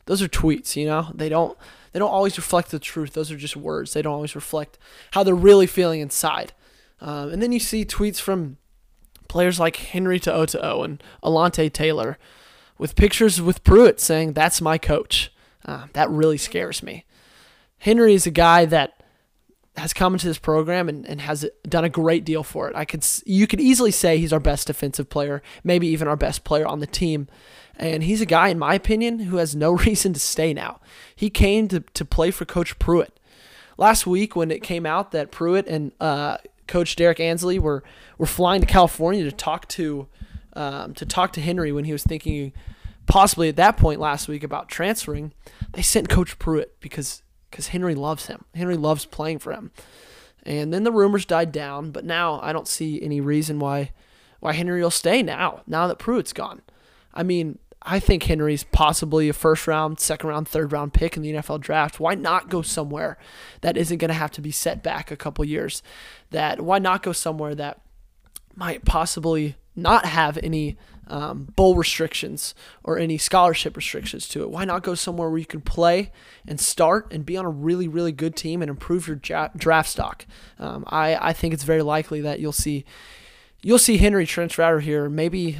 those 0.05 0.21
are 0.21 0.27
tweets, 0.27 0.75
you 0.75 0.85
know. 0.85 1.11
They 1.13 1.29
don't 1.29 1.57
they 1.91 1.99
don't 1.99 2.11
always 2.11 2.37
reflect 2.37 2.71
the 2.71 2.79
truth. 2.79 3.13
Those 3.13 3.31
are 3.31 3.37
just 3.37 3.55
words. 3.55 3.93
They 3.93 4.01
don't 4.01 4.13
always 4.13 4.35
reflect 4.35 4.77
how 5.11 5.23
they're 5.23 5.35
really 5.35 5.67
feeling 5.67 6.01
inside. 6.01 6.53
Um, 6.99 7.29
and 7.29 7.41
then 7.41 7.51
you 7.51 7.59
see 7.59 7.83
tweets 7.85 8.19
from 8.19 8.57
players 9.27 9.59
like 9.59 9.77
Henry 9.77 10.19
To'oTo'o 10.19 10.85
and 10.85 11.03
Alontae 11.23 11.71
Taylor 11.71 12.17
with 12.77 12.95
pictures 12.95 13.41
with 13.41 13.63
Pruitt 13.63 13.99
saying, 13.99 14.33
That's 14.33 14.61
my 14.61 14.77
coach. 14.77 15.31
Uh, 15.65 15.87
that 15.93 16.09
really 16.09 16.37
scares 16.37 16.81
me. 16.81 17.05
Henry 17.79 18.13
is 18.13 18.25
a 18.25 18.31
guy 18.31 18.65
that 18.65 19.01
has 19.77 19.93
come 19.93 20.13
into 20.13 20.27
this 20.27 20.37
program 20.37 20.89
and, 20.89 21.07
and 21.07 21.21
has 21.21 21.49
done 21.63 21.85
a 21.85 21.89
great 21.89 22.25
deal 22.25 22.43
for 22.43 22.69
it. 22.69 22.75
I 22.75 22.85
could 22.85 23.05
you 23.25 23.47
could 23.47 23.61
easily 23.61 23.91
say 23.91 24.17
he's 24.17 24.33
our 24.33 24.39
best 24.39 24.67
defensive 24.67 25.09
player, 25.09 25.41
maybe 25.63 25.87
even 25.87 26.07
our 26.07 26.17
best 26.17 26.43
player 26.43 26.65
on 26.65 26.79
the 26.79 26.87
team. 26.87 27.27
And 27.81 28.03
he's 28.03 28.21
a 28.21 28.27
guy, 28.27 28.49
in 28.49 28.59
my 28.59 28.75
opinion, 28.75 29.19
who 29.19 29.37
has 29.37 29.55
no 29.55 29.71
reason 29.85 30.13
to 30.13 30.19
stay 30.19 30.53
now. 30.53 30.79
He 31.15 31.29
came 31.29 31.67
to, 31.69 31.81
to 31.81 32.05
play 32.05 32.31
for 32.31 32.45
Coach 32.45 32.79
Pruitt. 32.79 33.19
Last 33.77 34.05
week, 34.05 34.35
when 34.35 34.51
it 34.51 34.61
came 34.61 34.85
out 34.85 35.11
that 35.11 35.31
Pruitt 35.31 35.67
and 35.67 35.91
uh, 35.99 36.37
Coach 36.67 36.95
Derrick 36.95 37.19
Ansley 37.19 37.57
were, 37.57 37.83
were 38.17 38.27
flying 38.27 38.61
to 38.61 38.67
California 38.67 39.23
to 39.23 39.31
talk 39.31 39.67
to 39.69 40.07
um, 40.53 40.93
to 40.95 41.05
talk 41.05 41.31
to 41.33 41.41
Henry 41.41 41.71
when 41.71 41.85
he 41.85 41.93
was 41.93 42.03
thinking 42.03 42.51
possibly 43.07 43.49
at 43.49 43.55
that 43.55 43.77
point 43.77 43.99
last 43.99 44.27
week 44.27 44.43
about 44.43 44.69
transferring, 44.69 45.33
they 45.73 45.81
sent 45.81 46.09
Coach 46.09 46.37
Pruitt 46.39 46.79
because 46.79 47.23
because 47.49 47.67
Henry 47.67 47.95
loves 47.95 48.27
him. 48.27 48.45
Henry 48.55 48.77
loves 48.77 49.05
playing 49.05 49.39
for 49.39 49.51
him. 49.51 49.71
And 50.43 50.73
then 50.73 50.83
the 50.83 50.91
rumors 50.91 51.25
died 51.25 51.51
down, 51.51 51.91
but 51.91 52.05
now 52.05 52.39
I 52.41 52.53
don't 52.53 52.67
see 52.67 53.01
any 53.01 53.21
reason 53.21 53.59
why 53.59 53.91
why 54.39 54.53
Henry 54.53 54.81
will 54.81 54.91
stay 54.91 55.21
now, 55.21 55.61
now 55.67 55.87
that 55.87 55.99
Pruitt's 55.99 56.33
gone. 56.33 56.61
I 57.13 57.23
mean, 57.23 57.59
I 57.83 57.99
think 57.99 58.23
Henry's 58.23 58.63
possibly 58.63 59.27
a 59.27 59.33
first 59.33 59.67
round, 59.67 59.99
second 59.99 60.29
round, 60.29 60.47
third 60.47 60.71
round 60.71 60.93
pick 60.93 61.17
in 61.17 61.23
the 61.23 61.33
NFL 61.33 61.61
draft. 61.61 61.99
Why 61.99 62.13
not 62.13 62.49
go 62.49 62.61
somewhere 62.61 63.17
that 63.61 63.75
isn't 63.75 63.97
going 63.97 64.09
to 64.09 64.15
have 64.15 64.31
to 64.31 64.41
be 64.41 64.51
set 64.51 64.83
back 64.83 65.09
a 65.09 65.17
couple 65.17 65.43
years? 65.45 65.81
That 66.29 66.61
why 66.61 66.77
not 66.79 67.01
go 67.01 67.11
somewhere 67.11 67.55
that 67.55 67.81
might 68.55 68.85
possibly 68.85 69.55
not 69.75 70.05
have 70.05 70.37
any 70.43 70.77
um, 71.07 71.45
bowl 71.55 71.75
restrictions 71.75 72.53
or 72.83 72.99
any 72.99 73.17
scholarship 73.17 73.75
restrictions 73.75 74.27
to 74.29 74.43
it? 74.43 74.51
Why 74.51 74.63
not 74.63 74.83
go 74.83 74.93
somewhere 74.93 75.29
where 75.29 75.39
you 75.39 75.45
can 75.45 75.61
play 75.61 76.11
and 76.47 76.59
start 76.59 77.11
and 77.11 77.25
be 77.25 77.35
on 77.35 77.45
a 77.45 77.49
really, 77.49 77.87
really 77.87 78.11
good 78.11 78.35
team 78.35 78.61
and 78.61 78.69
improve 78.69 79.07
your 79.07 79.15
draft 79.15 79.89
stock? 79.89 80.27
Um, 80.59 80.83
I, 80.87 81.15
I 81.15 81.33
think 81.33 81.53
it's 81.53 81.63
very 81.63 81.81
likely 81.81 82.21
that 82.21 82.39
you'll 82.39 82.51
see 82.51 82.85
you'll 83.63 83.79
see 83.79 83.97
Henry 83.97 84.25
transfer 84.25 84.61
out 84.61 84.75
of 84.75 84.81
here, 84.81 85.09
maybe 85.09 85.59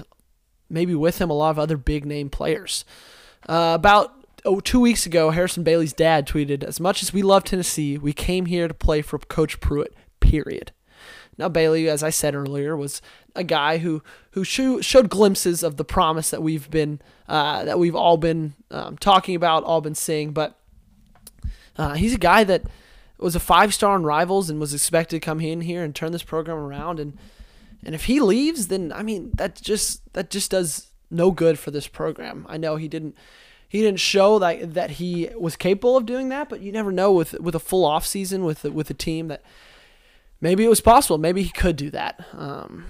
maybe 0.72 0.96
with 0.96 1.20
him 1.20 1.30
a 1.30 1.34
lot 1.34 1.52
of 1.52 1.60
other 1.60 1.78
big 1.78 2.06
name 2.06 2.30
players. 2.30 2.86
Uh, 3.48 3.74
about 3.76 4.14
oh, 4.46 4.60
two 4.60 4.80
weeks 4.80 5.06
ago, 5.06 5.32
Harrison 5.32 5.64
Bailey's 5.64 5.94
dad 5.94 6.28
tweeted, 6.28 6.64
"As 6.64 6.80
much 6.80 7.04
as 7.04 7.14
we 7.14 7.22
love 7.22 7.44
Tennessee, 7.44 7.98
we 7.98 8.14
came 8.14 8.46
here 8.46 8.68
to 8.68 8.74
play 8.74 9.02
for 9.02 9.20
Coach 9.20 9.60
Pruitt." 9.60 9.94
Period. 10.20 10.72
Now 11.38 11.50
Bailey, 11.50 11.90
as 11.90 12.04
I 12.04 12.10
said 12.10 12.36
earlier, 12.36 12.78
was 12.78 13.02
a 13.36 13.44
guy 13.44 13.80
who 13.80 14.04
who 14.32 14.44
showed 14.44 15.10
glimpses 15.10 15.64
of 15.64 15.78
the 15.78 15.86
promise 15.86 16.30
that 16.30 16.44
we've 16.44 16.70
been 16.70 17.02
uh, 17.28 17.64
that 17.66 17.80
we've 17.80 17.96
all 17.96 18.18
been 18.18 18.54
um, 18.70 18.98
talking 18.98 19.36
about, 19.36 19.64
all 19.64 19.82
been 19.82 19.96
seeing. 19.96 20.32
But 20.32 20.58
uh, 21.78 21.94
he's 21.94 22.14
a 22.14 22.20
guy 22.20 22.44
that 22.44 22.64
was 23.18 23.36
a 23.36 23.40
five 23.40 23.74
star 23.74 23.96
on 23.96 24.04
Rivals 24.04 24.50
and 24.50 24.60
was 24.60 24.74
expected 24.74 25.22
to 25.22 25.26
come 25.26 25.40
in 25.40 25.62
here 25.62 25.84
and 25.84 25.96
turn 25.96 26.12
this 26.12 26.24
program 26.24 26.58
around. 26.58 27.00
And 27.00 27.18
and 27.84 27.96
if 27.96 28.06
he 28.06 28.20
leaves, 28.20 28.68
then 28.68 28.92
I 28.94 29.04
mean 29.04 29.32
that 29.36 29.62
just 29.62 30.14
that 30.14 30.30
just 30.30 30.52
does 30.52 30.88
no 31.10 31.32
good 31.32 31.60
for 31.60 31.72
this 31.72 31.88
program. 31.88 32.46
I 32.50 32.58
know 32.58 32.76
he 32.76 32.88
didn't 32.88 33.16
he 33.68 33.82
didn't 33.82 34.00
show 34.00 34.40
that 34.40 34.74
that 34.74 34.92
he 34.92 35.30
was 35.38 35.56
capable 35.56 35.98
of 35.98 36.06
doing 36.06 36.30
that, 36.30 36.50
but 36.50 36.62
you 36.62 36.72
never 36.72 36.92
know 36.92 37.12
with 37.12 37.40
with 37.40 37.56
a 37.56 37.60
full 37.60 37.86
off 37.86 38.06
season 38.06 38.44
with 38.44 38.64
with 38.64 38.90
a 38.90 38.94
team 38.94 39.28
that 39.30 39.44
maybe 40.40 40.66
it 40.66 40.70
was 40.70 40.82
possible. 40.82 41.18
Maybe 41.18 41.44
he 41.44 41.50
could 41.50 41.76
do 41.76 41.90
that. 41.92 42.26
Um, 42.34 42.86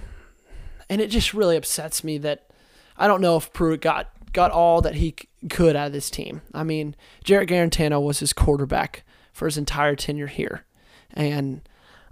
and 0.88 1.00
it 1.00 1.08
just 1.08 1.34
really 1.34 1.56
upsets 1.56 2.02
me 2.02 2.18
that 2.18 2.48
I 2.96 3.06
don't 3.06 3.20
know 3.20 3.36
if 3.36 3.52
Pruitt 3.52 3.80
got 3.80 4.10
got 4.32 4.50
all 4.50 4.80
that 4.80 4.96
he 4.96 5.14
could 5.50 5.76
out 5.76 5.88
of 5.88 5.92
this 5.92 6.10
team. 6.10 6.42
I 6.52 6.64
mean, 6.64 6.96
Jarrett 7.22 7.48
Guarantano 7.48 8.02
was 8.02 8.20
his 8.20 8.32
quarterback 8.32 9.04
for 9.32 9.46
his 9.46 9.58
entire 9.58 9.94
tenure 9.94 10.26
here, 10.26 10.64
and 11.12 11.60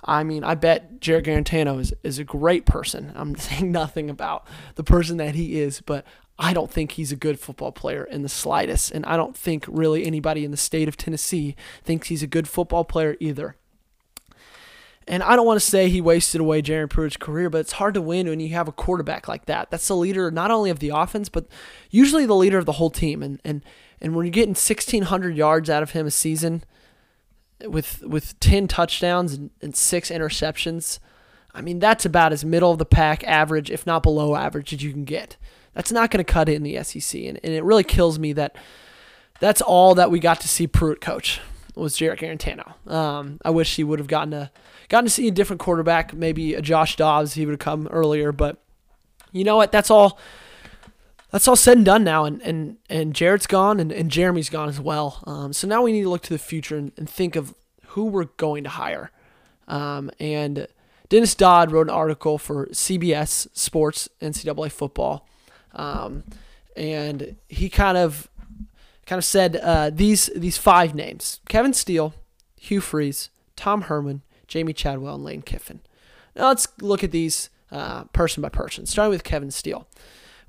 I 0.05 0.25
mean, 0.25 0.45
I 0.45 0.55
bet 0.55 1.01
Jarrett 1.01 1.27
Guarantano 1.27 1.79
is, 1.79 1.93
is 2.03 2.19
a 2.19 2.25
great 2.25 2.67
person. 2.67 3.13
I'm 3.15 3.35
saying 3.37 3.71
nothing 3.71 4.11
about 4.11 4.47
the 4.75 4.85
person 4.85 5.19
that 5.19 5.35
he 5.35 5.61
is, 5.61 5.81
but 5.81 6.05
I 6.39 6.55
don't 6.55 6.71
think 6.71 6.93
he's 6.93 7.13
a 7.13 7.17
good 7.17 7.39
football 7.39 7.71
player 7.71 8.05
in 8.05 8.23
the 8.23 8.29
slightest. 8.29 8.93
And 8.93 9.05
I 9.05 9.17
don't 9.17 9.37
think 9.37 9.67
really 9.69 10.07
anybody 10.07 10.45
in 10.45 10.51
the 10.51 10.57
state 10.57 10.89
of 10.89 10.97
Tennessee 10.97 11.55
thinks 11.85 12.09
he's 12.09 12.23
a 12.23 12.27
good 12.27 12.49
football 12.49 12.85
player 12.85 13.17
either. 13.21 13.57
And 15.07 15.23
I 15.23 15.35
don't 15.35 15.47
want 15.47 15.61
to 15.61 15.67
say 15.67 15.89
he 15.89 16.01
wasted 16.01 16.41
away 16.41 16.63
Jeremy 16.63 16.89
Pruitt's 16.89 17.17
career, 17.17 17.51
but 17.51 17.59
it's 17.59 17.73
hard 17.73 17.95
to 17.95 18.01
win 18.01 18.29
when 18.29 18.39
you 18.39 18.51
have 18.51 18.69
a 18.69 18.73
quarterback 18.73 19.29
like 19.29 19.47
that. 19.47 19.71
That's 19.71 19.89
the 19.89 19.97
leader 19.97 20.31
not 20.31 20.51
only 20.51 20.71
of 20.71 20.79
the 20.79 20.91
offense, 20.91 21.29
but 21.29 21.47
usually 21.91 22.27
the 22.27 22.37
leader 22.37 22.59
of 22.59 22.67
the 22.67 22.73
whole 22.73 22.91
team. 22.91 23.23
And 23.23 23.41
and 23.45 23.65
and 24.01 24.15
when 24.15 24.25
you're 24.25 24.31
getting 24.31 24.51
1,600 24.51 25.37
yards 25.37 25.69
out 25.69 25.83
of 25.83 25.91
him 25.91 26.07
a 26.07 26.11
season, 26.11 26.65
with 27.67 28.03
with 28.03 28.39
10 28.41 28.69
touchdowns 28.69 29.35
and, 29.35 29.51
and 29.61 29.77
six 29.77 30.11
interceptions. 30.11 30.99
I 31.53 31.61
mean, 31.61 31.79
that's 31.79 32.05
about 32.05 32.33
as 32.33 32.45
middle 32.45 32.71
of 32.71 32.79
the 32.79 32.87
pack 32.87 33.25
average, 33.25 33.71
if 33.71 33.87
not 33.87 34.03
below 34.03 34.37
average, 34.37 34.73
as 34.73 34.83
you 34.83 34.93
can 34.93 35.05
get. 35.05 35.37
That's 35.75 35.93
not 35.93 36.11
going 36.11 36.25
to 36.25 36.33
cut 36.33 36.49
it 36.49 36.55
in 36.55 36.63
the 36.63 36.83
SEC. 36.83 37.21
And, 37.23 37.41
and 37.43 37.53
it 37.53 37.65
really 37.65 37.85
kills 37.85 38.19
me 38.19 38.33
that 38.35 38.57
that's 39.41 39.61
all 39.61 39.95
that 39.97 40.11
we 40.11 40.21
got 40.21 40.41
to 40.41 40.49
see 40.49 40.67
Pruitt 40.67 41.01
coach 41.01 41.41
was 41.75 41.97
Jarrett 41.97 42.21
Guarantano. 42.21 42.75
Um, 42.91 43.41
I 43.45 43.51
wish 43.51 43.77
he 43.77 43.85
would 43.85 43.99
have 43.99 44.09
gotten 44.09 44.33
to 44.33 44.51
gotten 44.89 45.07
to 45.07 45.11
see 45.11 45.29
a 45.29 45.33
different 45.33 45.61
quarterback, 45.61 46.13
maybe 46.13 46.55
a 46.55 46.63
Josh 46.63 46.97
Dobbs. 46.97 47.35
He 47.35 47.47
would 47.47 47.53
have 47.53 47.59
come 47.59 47.89
earlier, 47.89 48.33
but 48.33 48.63
you 49.33 49.45
know 49.45 49.57
what? 49.57 49.73
That's 49.73 49.91
all 49.91 50.19
that's 51.31 51.47
all 51.47 51.57
said 51.57 51.77
and 51.77 51.87
done 51.87 52.05
now, 52.05 52.25
and 52.25 52.43
and, 52.43 52.77
and 52.89 53.15
Jarrett's 53.15 53.47
gone, 53.47 53.81
and, 53.81 53.93
and 53.93 54.11
Jeremy's 54.11 54.51
gone 54.51 54.69
as 54.69 54.81
well. 54.81 55.23
Um, 55.27 55.53
so 55.53 55.67
now 55.67 55.83
we 55.83 55.93
need 55.93 56.03
to 56.03 56.11
look 56.11 56.23
to 56.23 56.33
the 56.33 56.39
future 56.39 56.77
and, 56.77 56.93
and 56.97 57.09
think 57.09 57.37
of 57.37 57.55
who 57.89 58.05
we're 58.05 58.25
going 58.25 58.65
to 58.65 58.71
hire. 58.71 59.11
Um, 59.69 60.11
and 60.19 60.67
Dennis 61.09 61.35
Dodd 61.35 61.73
wrote 61.73 61.89
an 61.89 61.95
article 61.95 62.39
for 62.39 62.67
CBS 62.67 63.49
Sports 63.57 64.09
NCAA 64.21 64.71
football, 64.73 65.29
um, 65.73 66.25
and 66.77 67.37
he 67.49 67.69
kind 67.69 67.97
of 67.97 68.29
kind 69.07 69.19
of 69.19 69.25
said 69.25 69.57
uh, 69.57 69.91
these 69.91 70.31
these 70.35 70.57
five 70.57 70.95
names: 70.95 71.41
Kevin 71.49 71.73
Steele, 71.73 72.15
Hugh 72.57 72.81
Freeze, 72.81 73.31
Tom 73.55 73.83
Herman, 73.83 74.23
Jamey 74.49 74.75
Chadwell, 74.75 75.15
and 75.15 75.25
Lane 75.25 75.43
Kiffin. 75.43 75.81
Now 76.35 76.49
let's 76.49 76.69
look 76.81 77.05
at 77.05 77.13
these 77.13 77.51
uh, 77.71 78.05
person 78.05 78.41
by 78.41 78.49
person, 78.49 78.87
starting 78.87 79.11
with 79.11 79.25
Kevin 79.25 79.51
Steele 79.51 79.87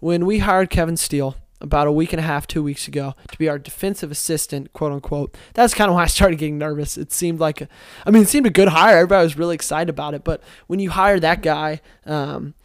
when 0.01 0.25
we 0.25 0.39
hired 0.39 0.70
Kevin 0.70 0.98
Steele 0.98 1.38
about 1.62 1.88
a 1.88 1.91
week 1.91 2.12
and 2.12 2.20
a 2.20 2.24
half, 2.24 2.48
two 2.48 2.63
weeks 2.63 2.88
ago, 2.88 3.13
to 3.31 3.38
be 3.38 3.48
our 3.48 3.60
defensive 3.60 4.12
assistant, 4.12 4.74
quote 4.74 4.91
unquote. 4.91 5.38
That's 5.53 5.75
kind 5.75 5.89
of 5.89 5.96
why 5.96 6.03
I 6.03 6.08
started 6.08 6.38
getting 6.38 6.58
nervous. 6.58 6.98
It 6.98 7.13
seemed 7.13 7.39
like, 7.39 7.67
I 8.05 8.12
mean, 8.12 8.24
it 8.24 8.27
seemed 8.27 8.48
a 8.48 8.51
good 8.51 8.70
hire. 8.70 8.98
Everybody 8.98 9.24
was 9.24 9.38
really 9.38 9.55
excited 9.55 9.89
about 9.89 10.15
it. 10.15 10.24
But 10.24 10.41
when 10.67 10.79
you 10.79 10.89
hire 10.89 11.20
that 11.20 11.41
guy, 11.43 11.81
um, 12.05 12.55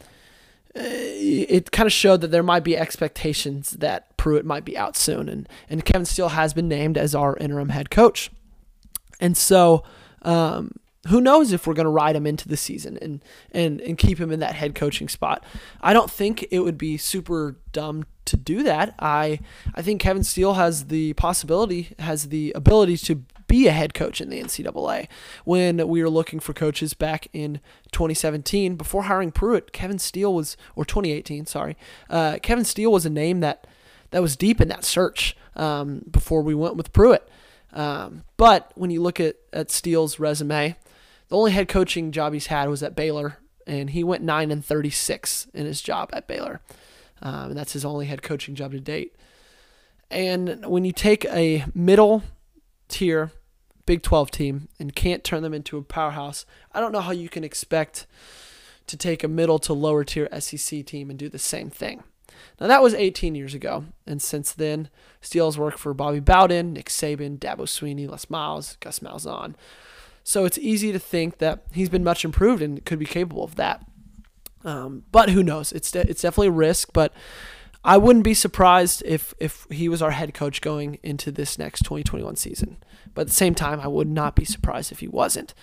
it 0.75 1.71
kind 1.73 1.87
of 1.87 1.93
showed 1.93 2.23
that 2.23 2.28
there 2.28 2.43
might 2.43 2.64
be 2.64 2.76
expectations 2.76 3.71
that 3.73 4.16
Pruitt 4.16 4.47
might 4.47 4.64
be 4.64 4.76
out 4.76 4.97
soon. 4.97 5.28
And, 5.28 5.49
and 5.69 5.85
Kevin 5.85 6.07
Steele 6.07 6.31
has 6.31 6.55
been 6.55 6.69
named 6.69 6.97
as 6.97 7.14
our 7.14 7.37
interim 7.37 7.69
head 7.69 7.90
coach. 7.90 8.31
And 9.21 9.37
so, 9.37 9.85
um, 10.23 10.73
who 11.09 11.21
knows 11.21 11.53
if 11.53 11.67
we're 11.67 11.75
going 11.75 11.85
to 11.85 11.91
ride 11.91 12.17
him 12.17 12.27
into 12.27 12.49
the 12.49 12.57
season 12.57 12.99
and, 13.01 13.23
and, 13.53 13.81
and 13.81 13.99
keep 13.99 14.19
him 14.19 14.31
in 14.33 14.41
that 14.41 14.55
head 14.55 14.75
coaching 14.75 15.09
spot. 15.09 15.45
I 15.81 15.93
don't 15.93 16.11
think 16.11 16.47
it 16.51 16.61
would 16.61 16.79
be 16.79 16.97
super 16.97 17.57
dumb 17.73 18.07
to 18.27 18.37
do 18.37 18.63
that. 18.65 18.95
I 18.99 19.41
I 19.75 19.83
think 19.83 20.01
Kevin 20.01 20.25
Steele 20.25 20.55
has 20.55 20.87
the 20.87 21.13
possibility, 21.15 21.95
has 21.99 22.29
the 22.29 22.53
ability 22.55 22.97
to 22.99 23.23
be 23.47 23.69
a 23.69 23.73
head 23.73 23.95
coach 23.95 24.21
in 24.21 24.29
the 24.29 24.43
NCAA. 24.43 25.09
When 25.45 25.87
we 25.89 26.03
were 26.03 26.11
looking 26.11 26.41
for 26.41 26.53
coaches 26.53 26.95
back 26.95 27.29
in 27.33 27.61
2017, 27.93 28.77
before 28.77 29.05
hiring 29.05 29.31
Pruitt, 29.31 29.73
Kevin 29.73 29.99
Steele 29.99 30.35
was, 30.35 30.57
or 30.75 30.85
2018, 30.85 31.47
sorry, 31.47 31.77
uh, 32.11 32.39
Kevin 32.43 32.65
Steele 32.65 32.91
was 32.91 33.07
a 33.07 33.11
name 33.11 33.41
that 33.41 33.67
that 34.11 34.23
was 34.23 34.37
deep 34.37 34.61
in 34.61 34.69
that 34.69 34.85
search 34.85 35.37
um, 35.57 36.03
before 36.11 36.43
we 36.43 36.55
went 36.55 36.77
with 36.77 36.93
Pruitt. 36.93 37.29
Um, 37.73 38.25
but 38.37 38.73
when 38.75 38.91
you 38.91 39.03
look 39.03 39.21
at, 39.21 39.37
at 39.53 39.71
Steele's 39.71 40.19
resume, 40.19 40.77
the 41.28 41.37
only 41.37 41.52
head 41.52 41.68
coaching 41.68 42.12
job 42.12 42.33
he's 42.33 42.47
had 42.47 42.68
was 42.68 42.83
at 42.83 42.97
Baylor, 42.97 43.38
and 43.66 43.90
he 43.90 44.04
went 44.04 44.23
nine 44.23 44.50
and 44.50 44.64
thirty 44.64 44.90
six 44.90 45.47
in 45.54 45.66
his 45.66 45.80
job 45.80 46.11
at 46.12 46.26
Baylor, 46.26 46.61
um, 47.23 47.50
and 47.50 47.56
that's 47.56 47.73
his 47.73 47.85
only 47.85 48.06
head 48.06 48.23
coaching 48.23 48.54
job 48.54 48.73
to 48.73 48.80
date. 48.80 49.16
And 50.11 50.64
when 50.66 50.85
you 50.85 50.92
take 50.92 51.25
a 51.26 51.64
middle 51.75 52.23
tier 52.88 53.33
Big 53.87 54.02
12 54.02 54.30
team 54.30 54.68
and 54.80 54.95
can't 54.95 55.23
turn 55.23 55.42
them 55.42 55.54
into 55.54 55.78
a 55.78 55.83
powerhouse, 55.83 56.45
I 56.73 56.80
don't 56.80 56.92
know 56.92 57.00
how 57.00 57.12
you 57.12 57.28
can 57.28 57.45
expect 57.45 58.06
to 58.88 58.97
take 58.97 59.23
a 59.23 59.28
middle 59.28 59.59
to 59.61 59.73
lower 59.73 60.04
tier 60.04 60.28
SEC 60.40 60.85
team 60.85 61.09
and 61.09 61.18
do 61.18 61.28
the 61.28 61.38
same 61.38 61.71
thing. 61.71 62.02
Now 62.61 62.66
that 62.66 62.83
was 62.83 62.95
18 62.95 63.35
years 63.35 63.54
ago, 63.54 63.85
and 64.06 64.21
since 64.21 64.52
then, 64.52 64.90
Steele's 65.21 65.59
worked 65.59 65.78
for 65.78 65.95
Bobby 65.95 66.21
Bowden, 66.21 66.73
Nick 66.73 66.88
Saban, 66.88 67.38
Dabo 67.38 67.61
Swinney, 67.61 68.09
Les 68.09 68.28
Miles, 68.28 68.76
Gus 68.80 68.99
Malzahn. 68.99 69.54
So 70.28 70.45
it's 70.45 70.59
easy 70.59 70.90
to 70.90 70.99
think 70.99 71.38
that 71.38 71.62
he's 71.71 71.88
been 71.88 72.02
much 72.02 72.25
improved 72.25 72.61
and 72.61 72.85
could 72.85 72.99
be 72.99 73.06
capable 73.06 73.45
of 73.45 73.54
that. 73.54 73.87
Um, 74.64 75.04
but 75.12 75.30
who 75.30 75.40
knows? 75.40 75.71
It's 75.71 75.88
de- 75.92 76.11
it's 76.11 76.23
definitely 76.23 76.49
a 76.49 76.50
risk, 76.50 76.92
but 76.92 77.12
I 77.85 77.97
wouldn't 77.97 78.25
be 78.25 78.35
surprised 78.35 79.04
if 79.06 79.35
if 79.38 79.68
he 79.71 79.88
was 79.88 80.02
our 80.02 80.11
head 80.11 80.35
coach 80.35 80.61
going 80.61 80.99
into 81.04 81.30
this 81.30 81.61
next 81.61 81.83
2021 81.85 82.35
season. 82.35 82.78
But 83.14 83.21
at 83.21 83.26
the 83.28 83.35
same 83.35 83.54
time, 83.54 83.78
I 83.78 83.87
would 83.87 84.09
not 84.09 84.35
be 84.35 84.45
surprised 84.45 84.90
if 84.90 84.99
he 84.99 85.06
wasn't. 85.06 85.54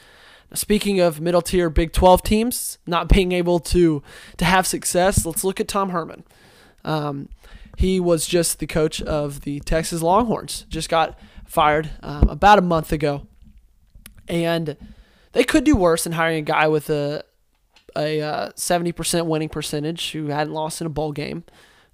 Now, 0.49 0.55
speaking 0.55 1.01
of 1.01 1.19
middle 1.19 1.41
tier 1.41 1.69
Big 1.69 1.91
12 1.91 2.23
teams 2.23 2.77
not 2.87 3.09
being 3.09 3.33
able 3.33 3.59
to 3.59 4.01
to 4.37 4.45
have 4.45 4.65
success, 4.65 5.25
let's 5.25 5.43
look 5.43 5.59
at 5.59 5.67
Tom 5.67 5.89
Herman. 5.89 6.23
Um, 6.85 7.27
he 7.77 7.99
was 7.99 8.25
just 8.25 8.59
the 8.59 8.67
coach 8.67 9.01
of 9.01 9.41
the 9.41 9.59
Texas 9.59 10.01
Longhorns. 10.01 10.65
Just 10.69 10.87
got 10.87 11.19
fired 11.45 11.89
um, 12.01 12.29
about 12.29 12.59
a 12.59 12.61
month 12.61 12.93
ago 12.93 13.27
and 14.27 14.77
they 15.33 15.43
could 15.43 15.63
do 15.63 15.75
worse 15.75 16.03
than 16.03 16.13
hiring 16.13 16.39
a 16.39 16.41
guy 16.41 16.67
with 16.67 16.89
a 16.89 17.23
a 17.95 18.21
uh, 18.21 18.49
seventy 18.55 18.91
uh, 18.91 18.93
percent 18.93 19.27
winning 19.27 19.49
percentage 19.49 20.11
who 20.11 20.27
hadn't 20.27 20.53
lost 20.53 20.81
in 20.81 20.87
a 20.87 20.89
bowl 20.89 21.11
game. 21.11 21.43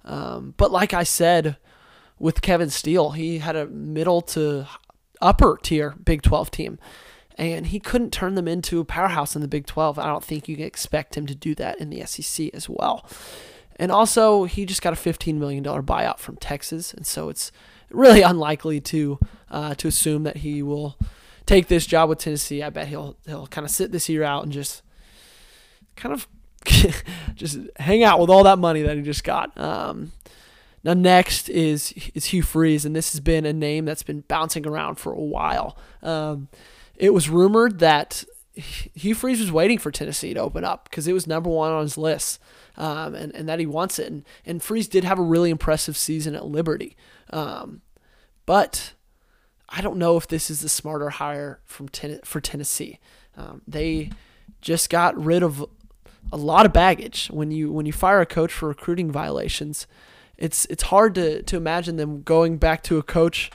Um, 0.04 0.54
but 0.56 0.70
like 0.70 0.94
I 0.94 1.02
said, 1.02 1.56
with 2.18 2.42
Kevin 2.42 2.70
Steele, 2.70 3.10
he 3.10 3.38
had 3.38 3.56
a 3.56 3.66
middle 3.66 4.22
to 4.22 4.66
upper 5.20 5.58
tier 5.62 5.94
Big 6.02 6.22
Twelve 6.22 6.50
team, 6.50 6.78
and 7.36 7.66
he 7.66 7.80
couldn't 7.80 8.12
turn 8.12 8.34
them 8.34 8.48
into 8.48 8.80
a 8.80 8.84
powerhouse 8.84 9.34
in 9.34 9.42
the 9.42 9.48
Big 9.48 9.66
Twelve. 9.66 9.98
I 9.98 10.06
don't 10.06 10.24
think 10.24 10.48
you 10.48 10.56
can 10.56 10.66
expect 10.66 11.16
him 11.16 11.26
to 11.26 11.34
do 11.34 11.54
that 11.56 11.80
in 11.80 11.90
the 11.90 12.04
SEC 12.06 12.50
as 12.54 12.68
well. 12.68 13.06
And 13.76 13.90
also, 13.90 14.44
he 14.44 14.66
just 14.66 14.82
got 14.82 14.92
a 14.92 14.96
$15 14.96 15.36
million 15.36 15.64
buyout 15.64 16.18
from 16.18 16.36
Texas, 16.36 16.92
and 16.92 17.06
so 17.06 17.30
it's 17.30 17.50
really 17.88 18.20
unlikely 18.32 18.80
to 18.82 19.18
uh, 19.50 19.74
to 19.76 19.88
assume 19.88 20.22
that 20.24 20.38
he 20.38 20.62
will 20.62 20.98
take 21.50 21.66
this 21.66 21.84
job 21.84 22.08
with 22.08 22.20
Tennessee, 22.20 22.62
I 22.62 22.70
bet 22.70 22.86
he'll 22.86 23.16
he'll 23.26 23.48
kind 23.48 23.64
of 23.64 23.70
sit 23.70 23.90
this 23.90 24.08
year 24.08 24.22
out 24.22 24.44
and 24.44 24.52
just 24.52 24.82
kind 25.96 26.14
of 26.14 26.28
just 27.34 27.58
hang 27.76 28.04
out 28.04 28.20
with 28.20 28.30
all 28.30 28.44
that 28.44 28.58
money 28.58 28.82
that 28.82 28.96
he 28.96 29.02
just 29.02 29.24
got. 29.24 29.58
Um, 29.58 30.12
now 30.84 30.94
next 30.94 31.48
is 31.48 31.92
is 32.14 32.26
Hugh 32.26 32.42
Freeze, 32.42 32.84
and 32.84 32.94
this 32.94 33.12
has 33.12 33.20
been 33.20 33.44
a 33.44 33.52
name 33.52 33.84
that's 33.84 34.04
been 34.04 34.20
bouncing 34.20 34.66
around 34.66 34.96
for 34.96 35.12
a 35.12 35.20
while. 35.20 35.76
Um, 36.02 36.48
it 36.94 37.12
was 37.12 37.28
rumored 37.28 37.80
that 37.80 38.24
Hugh 38.54 39.14
Freeze 39.14 39.40
was 39.40 39.50
waiting 39.50 39.78
for 39.78 39.90
Tennessee 39.90 40.34
to 40.34 40.40
open 40.40 40.64
up 40.64 40.88
because 40.88 41.08
it 41.08 41.12
was 41.12 41.26
number 41.26 41.50
one 41.50 41.72
on 41.72 41.82
his 41.82 41.98
list, 41.98 42.40
um, 42.76 43.14
and 43.16 43.34
and 43.34 43.48
that 43.48 43.58
he 43.58 43.66
wants 43.66 43.98
it. 43.98 44.06
And, 44.06 44.24
and 44.46 44.62
Freeze 44.62 44.86
did 44.86 45.02
have 45.02 45.18
a 45.18 45.22
really 45.22 45.50
impressive 45.50 45.96
season 45.96 46.36
at 46.36 46.46
Liberty, 46.46 46.96
um, 47.30 47.82
but 48.46 48.94
I 49.70 49.80
don't 49.80 49.98
know 49.98 50.16
if 50.16 50.26
this 50.26 50.50
is 50.50 50.60
the 50.60 50.68
smarter 50.68 51.10
hire 51.10 51.60
from 51.64 51.88
ten- 51.88 52.20
for 52.24 52.40
Tennessee. 52.40 52.98
Um, 53.36 53.62
they 53.66 54.10
just 54.60 54.90
got 54.90 55.16
rid 55.16 55.42
of 55.42 55.64
a 56.32 56.36
lot 56.36 56.66
of 56.66 56.72
baggage. 56.72 57.28
When 57.28 57.50
you 57.50 57.72
when 57.72 57.86
you 57.86 57.92
fire 57.92 58.20
a 58.20 58.26
coach 58.26 58.52
for 58.52 58.68
recruiting 58.68 59.10
violations, 59.10 59.86
it's 60.36 60.66
it's 60.66 60.84
hard 60.84 61.14
to, 61.16 61.42
to 61.42 61.56
imagine 61.56 61.96
them 61.96 62.22
going 62.22 62.58
back 62.58 62.82
to 62.84 62.98
a 62.98 63.02
coach 63.02 63.50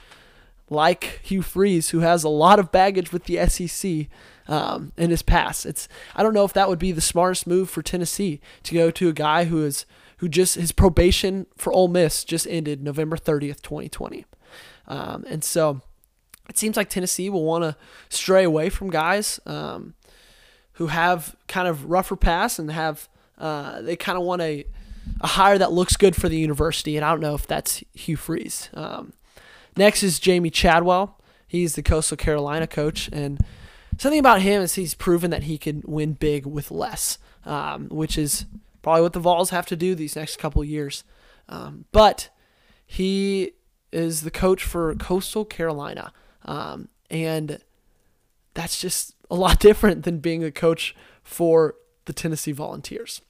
like 0.70 1.20
Hugh 1.24 1.42
Freeze, 1.42 1.90
who 1.90 2.00
has 2.00 2.24
a 2.24 2.30
lot 2.30 2.60
of 2.60 2.72
baggage 2.72 3.12
with 3.12 3.26
the 3.26 3.46
SEC 3.48 4.08
um, 4.48 4.92
in 4.98 5.10
his 5.10 5.22
past. 5.22 5.66
It's 5.66 5.88
I 6.16 6.24
don't 6.24 6.34
know 6.34 6.46
if 6.46 6.54
that 6.54 6.70
would 6.70 6.80
be 6.80 6.92
the 6.92 7.02
smartest 7.02 7.46
move 7.48 7.70
for 7.70 7.82
Tennessee 7.82 8.40
to 8.64 8.74
go 8.74 8.92
to 8.92 9.10
a 9.10 9.14
guy 9.14 9.46
who 9.46 9.64
is 9.64 9.86
who 10.18 10.30
just 10.30 10.56
his 10.56 10.72
probation 10.72 11.46
for 11.58 11.74
Ole 11.74 11.90
Miss 11.90 12.24
just 12.24 12.48
ended 12.48 12.82
November 12.82 13.18
30th, 13.18 13.62
2020, 13.62 14.26
um, 14.88 15.26
and 15.28 15.44
so 15.44 15.82
it 16.50 16.58
seems 16.58 16.78
like 16.78 16.90
Tennessee 16.90 17.30
will 17.30 17.44
want 17.44 17.64
to 17.64 17.76
stray 18.10 18.44
away 18.44 18.70
from 18.70 18.90
guys 18.90 19.40
um, 19.46 19.94
who 20.74 20.88
have 20.88 21.36
kind 21.48 21.68
of 21.68 21.90
rougher 21.90 22.16
pass 22.16 22.60
and 22.60 22.72
have 22.72 23.08
uh, 23.38 23.82
they 23.82 23.96
kind 23.96 24.18
of 24.18 24.24
want 24.24 24.42
a 24.42 24.66
a 25.22 25.28
hire 25.28 25.58
that 25.58 25.72
looks 25.72 25.96
good 25.96 26.16
for 26.16 26.30
the 26.30 26.38
university, 26.38 26.96
and 26.96 27.06
I 27.06 27.12
don't 27.12 27.20
know 27.20 27.36
if 27.36 27.46
that's 27.48 27.84
Hugh 27.94 28.18
Freeze. 28.18 28.70
Um, 28.74 29.14
next 29.78 30.04
is 30.04 30.20
Jamey 30.20 30.52
Chadwell. 30.52 31.20
He's 31.48 31.76
the 31.76 31.84
Coastal 31.84 32.18
Carolina 32.18 32.68
coach, 32.68 33.10
and 33.14 33.40
something 33.98 34.20
about 34.20 34.42
him 34.42 34.62
is 34.62 34.76
he's 34.76 34.94
proven 34.94 35.32
that 35.32 35.44
he 35.44 35.58
can 35.58 35.84
win 35.86 36.14
big 36.14 36.46
with 36.46 36.72
less, 36.72 37.18
um, 37.46 37.88
which 37.90 38.18
is 38.18 38.46
probably 38.82 39.04
what 39.04 39.14
the 39.14 39.20
Vols 39.20 39.52
have 39.52 39.66
to 39.68 39.76
do 39.76 39.96
these 39.96 40.16
next 40.16 40.38
couple 40.38 40.64
years. 40.64 41.04
Um, 41.48 41.86
but 41.92 42.30
he 42.86 43.52
is 43.92 44.22
the 44.22 44.32
coach 44.32 44.64
for 44.64 44.96
Coastal 44.96 45.46
Carolina, 45.46 46.12
um, 46.46 46.90
and 47.10 47.60
that's 48.54 48.80
just 48.80 49.16
a 49.30 49.36
lot 49.36 49.60
different 49.70 50.04
than 50.04 50.20
being 50.20 50.44
a 50.44 50.52
coach 50.52 50.96
for 51.24 51.76
the 52.06 52.14
Tennessee 52.14 52.52
Volunteers. 52.52 53.22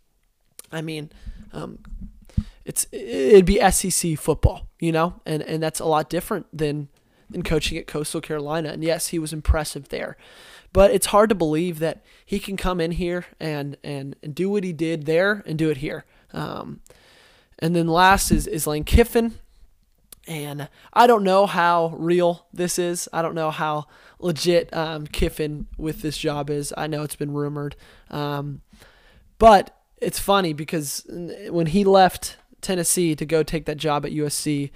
I 0.71 0.81
mean, 0.81 1.11
um, 1.53 1.79
it's 2.65 2.87
it'd 2.91 3.45
be 3.45 3.59
SEC 3.71 4.17
football, 4.17 4.67
you 4.79 4.91
know, 4.91 5.21
and 5.25 5.41
and 5.43 5.61
that's 5.61 5.79
a 5.79 5.85
lot 5.85 6.09
different 6.09 6.45
than 6.51 6.89
than 7.29 7.43
coaching 7.43 7.77
at 7.77 7.87
Coastal 7.87 8.21
Carolina. 8.21 8.69
And 8.69 8.83
yes, 8.83 9.07
he 9.07 9.19
was 9.19 9.33
impressive 9.33 9.89
there, 9.89 10.17
but 10.73 10.91
it's 10.91 11.07
hard 11.07 11.29
to 11.29 11.35
believe 11.35 11.79
that 11.79 12.03
he 12.25 12.39
can 12.39 12.57
come 12.57 12.81
in 12.81 12.91
here 12.91 13.25
and 13.39 13.77
and, 13.83 14.15
and 14.21 14.35
do 14.35 14.49
what 14.49 14.63
he 14.63 14.73
did 14.73 15.05
there 15.05 15.43
and 15.45 15.57
do 15.57 15.69
it 15.69 15.77
here. 15.77 16.05
Um, 16.33 16.81
and 17.59 17.75
then 17.75 17.87
last 17.87 18.31
is 18.31 18.47
is 18.47 18.67
Lane 18.67 18.83
Kiffin. 18.83 19.35
And 20.27 20.69
I 20.93 21.07
don't 21.07 21.23
know 21.23 21.45
how 21.45 21.93
real 21.97 22.47
this 22.51 22.79
is. 22.79 23.07
I 23.13 23.21
don't 23.21 23.35
know 23.35 23.51
how 23.51 23.85
legit 24.19 24.73
um, 24.73 25.05
Kiffin 25.07 25.67
with 25.77 26.01
this 26.01 26.17
job 26.17 26.49
is. 26.49 26.73
I 26.75 26.87
know 26.87 27.03
it's 27.03 27.15
been 27.15 27.33
rumored. 27.33 27.75
Um, 28.09 28.61
but 29.37 29.77
it's 29.97 30.19
funny 30.19 30.53
because 30.53 31.05
when 31.49 31.67
he 31.67 31.83
left 31.83 32.37
Tennessee 32.61 33.15
to 33.15 33.25
go 33.25 33.43
take 33.43 33.65
that 33.65 33.77
job 33.77 34.05
at 34.05 34.11
USC, 34.11 34.71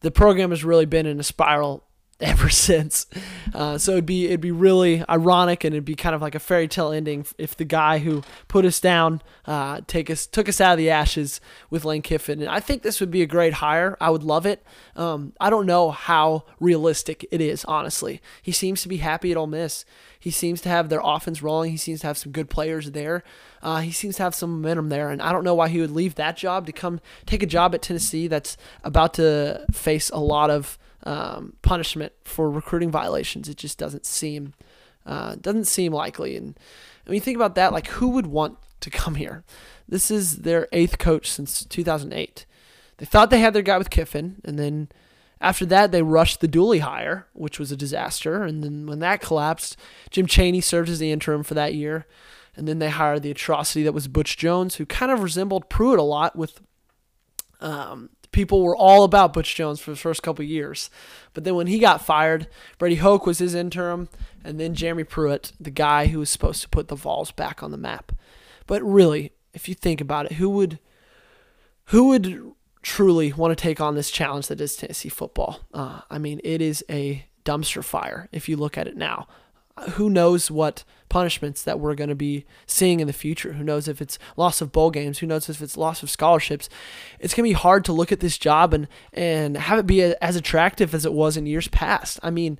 the 0.00 0.10
program 0.10 0.50
has 0.50 0.64
really 0.64 0.86
been 0.86 1.06
in 1.06 1.20
a 1.20 1.24
spiral 1.24 1.84
ever 2.30 2.50
since. 2.50 3.06
Uh, 3.54 3.78
so 3.78 3.92
it'd 3.92 4.06
be 4.06 4.26
it'd 4.26 4.40
be 4.40 4.50
really 4.50 5.02
ironic 5.08 5.64
and 5.64 5.74
it'd 5.74 5.84
be 5.84 5.94
kind 5.94 6.14
of 6.14 6.20
like 6.20 6.34
a 6.34 6.38
fairy 6.38 6.68
tale 6.68 6.92
ending 6.92 7.24
if 7.38 7.56
the 7.56 7.64
guy 7.64 7.98
who 7.98 8.22
put 8.46 8.64
us 8.66 8.78
down 8.78 9.22
uh, 9.46 9.80
take 9.86 10.10
us 10.10 10.26
took 10.26 10.48
us 10.48 10.60
out 10.60 10.72
of 10.72 10.78
the 10.78 10.90
ashes 10.90 11.40
with 11.70 11.84
Lane 11.84 12.02
Kiffin. 12.02 12.40
And 12.40 12.50
I 12.50 12.60
think 12.60 12.82
this 12.82 13.00
would 13.00 13.10
be 13.10 13.22
a 13.22 13.26
great 13.26 13.54
hire. 13.54 13.96
I 14.00 14.10
would 14.10 14.22
love 14.22 14.44
it. 14.44 14.62
Um, 14.96 15.32
I 15.40 15.48
don't 15.48 15.64
know 15.64 15.90
how 15.90 16.44
realistic 16.58 17.26
it 17.30 17.40
is, 17.40 17.64
honestly. 17.64 18.20
He 18.42 18.52
seems 18.52 18.82
to 18.82 18.88
be 18.88 18.98
happy 18.98 19.30
at 19.30 19.38
Ole 19.38 19.46
Miss. 19.46 19.86
He 20.18 20.30
seems 20.30 20.60
to 20.62 20.68
have 20.68 20.90
their 20.90 21.00
offense 21.02 21.42
rolling. 21.42 21.70
He 21.70 21.78
seems 21.78 22.00
to 22.00 22.06
have 22.06 22.18
some 22.18 22.32
good 22.32 22.50
players 22.50 22.90
there. 22.90 23.24
Uh, 23.62 23.80
he 23.80 23.92
seems 23.92 24.16
to 24.16 24.22
have 24.22 24.34
some 24.34 24.60
momentum 24.60 24.90
there, 24.90 25.08
and 25.08 25.22
I 25.22 25.32
don't 25.32 25.44
know 25.44 25.54
why 25.54 25.68
he 25.68 25.80
would 25.80 25.90
leave 25.90 26.16
that 26.16 26.36
job 26.36 26.66
to 26.66 26.72
come 26.72 27.00
take 27.24 27.42
a 27.42 27.46
job 27.46 27.74
at 27.74 27.80
Tennessee 27.80 28.28
that's 28.28 28.58
about 28.84 29.14
to 29.14 29.64
face 29.72 30.10
a 30.10 30.20
lot 30.20 30.50
of 30.50 30.78
um, 31.04 31.54
punishment 31.62 32.12
for 32.24 32.50
recruiting 32.50 32.90
violations. 32.90 33.48
It 33.48 33.56
just 33.56 33.78
doesn't 33.78 34.06
seem 34.06 34.54
uh, 35.06 35.36
doesn't 35.40 35.64
seem 35.64 35.92
likely. 35.92 36.36
And 36.36 36.58
when 37.06 37.14
you 37.14 37.20
think 37.20 37.36
about 37.36 37.54
that, 37.54 37.72
like 37.72 37.88
who 37.88 38.10
would 38.10 38.26
want 38.26 38.58
to 38.80 38.90
come 38.90 39.14
here? 39.14 39.44
This 39.88 40.10
is 40.10 40.38
their 40.38 40.68
eighth 40.72 40.98
coach 40.98 41.30
since 41.30 41.64
2008. 41.64 42.46
They 42.98 43.06
thought 43.06 43.30
they 43.30 43.40
had 43.40 43.54
their 43.54 43.62
guy 43.62 43.78
with 43.78 43.90
Kiffin, 43.90 44.36
and 44.44 44.58
then 44.58 44.88
after 45.40 45.64
that, 45.66 45.90
they 45.90 46.02
rushed 46.02 46.40
the 46.40 46.48
Dooley 46.48 46.80
hire, 46.80 47.26
which 47.32 47.58
was 47.58 47.72
a 47.72 47.76
disaster. 47.76 48.42
And 48.42 48.62
then 48.62 48.86
when 48.86 48.98
that 48.98 49.22
collapsed, 49.22 49.76
Jim 50.10 50.26
Chaney 50.26 50.60
served 50.60 50.90
as 50.90 50.98
the 50.98 51.10
interim 51.10 51.42
for 51.42 51.54
that 51.54 51.74
year. 51.74 52.06
And 52.56 52.68
then 52.68 52.78
they 52.78 52.90
hired 52.90 53.22
the 53.22 53.30
atrocity 53.30 53.82
that 53.84 53.94
was 53.94 54.06
Butch 54.06 54.36
Jones, 54.36 54.74
who 54.74 54.84
kind 54.84 55.10
of 55.10 55.22
resembled 55.22 55.70
Pruitt 55.70 55.98
a 55.98 56.02
lot 56.02 56.36
with 56.36 56.60
um, 57.60 58.10
people 58.32 58.62
were 58.62 58.76
all 58.76 59.04
about 59.04 59.32
Butch 59.32 59.54
Jones 59.54 59.80
for 59.80 59.90
the 59.90 59.96
first 59.96 60.22
couple 60.22 60.44
years. 60.44 60.90
But 61.34 61.44
then 61.44 61.54
when 61.54 61.66
he 61.66 61.78
got 61.78 62.04
fired, 62.04 62.46
Brady 62.78 62.96
Hoke 62.96 63.26
was 63.26 63.38
his 63.38 63.54
interim, 63.54 64.08
and 64.44 64.58
then 64.58 64.74
Jeremy 64.74 65.04
Pruitt, 65.04 65.52
the 65.58 65.70
guy 65.70 66.06
who 66.06 66.18
was 66.18 66.30
supposed 66.30 66.62
to 66.62 66.68
put 66.68 66.88
the 66.88 66.96
Vols 66.96 67.32
back 67.32 67.62
on 67.62 67.70
the 67.70 67.76
map. 67.76 68.12
But 68.66 68.82
really, 68.82 69.32
if 69.52 69.68
you 69.68 69.74
think 69.74 70.00
about 70.00 70.26
it, 70.26 70.32
who 70.32 70.48
would 70.50 70.78
who 71.86 72.08
would 72.08 72.52
truly 72.82 73.32
want 73.32 73.50
to 73.50 73.60
take 73.60 73.80
on 73.80 73.96
this 73.96 74.10
challenge 74.10 74.46
that 74.46 74.60
is 74.60 74.76
Tennessee 74.76 75.08
football? 75.08 75.60
Uh, 75.74 76.02
I 76.08 76.18
mean, 76.18 76.40
it 76.44 76.62
is 76.62 76.84
a 76.88 77.26
dumpster 77.44 77.82
fire 77.82 78.28
if 78.32 78.48
you 78.48 78.56
look 78.56 78.78
at 78.78 78.86
it 78.86 78.96
now 78.96 79.26
who 79.90 80.10
knows 80.10 80.50
what 80.50 80.84
punishments 81.08 81.62
that 81.64 81.80
we're 81.80 81.94
going 81.94 82.08
to 82.08 82.14
be 82.14 82.46
seeing 82.66 83.00
in 83.00 83.06
the 83.06 83.12
future? 83.12 83.52
Who 83.54 83.64
knows 83.64 83.88
if 83.88 84.00
it's 84.00 84.18
loss 84.36 84.60
of 84.60 84.72
bowl 84.72 84.90
games? 84.90 85.18
Who 85.18 85.26
knows 85.26 85.48
if 85.48 85.60
it's 85.60 85.76
loss 85.76 86.02
of 86.02 86.10
scholarships? 86.10 86.68
It's 87.18 87.34
going 87.34 87.48
to 87.48 87.50
be 87.50 87.60
hard 87.60 87.84
to 87.86 87.92
look 87.92 88.12
at 88.12 88.20
this 88.20 88.38
job 88.38 88.72
and 88.72 88.88
and 89.12 89.56
have 89.56 89.78
it 89.78 89.86
be 89.86 90.02
as 90.02 90.36
attractive 90.36 90.94
as 90.94 91.04
it 91.04 91.12
was 91.12 91.36
in 91.36 91.46
years 91.46 91.68
past. 91.68 92.18
I 92.22 92.30
mean, 92.30 92.58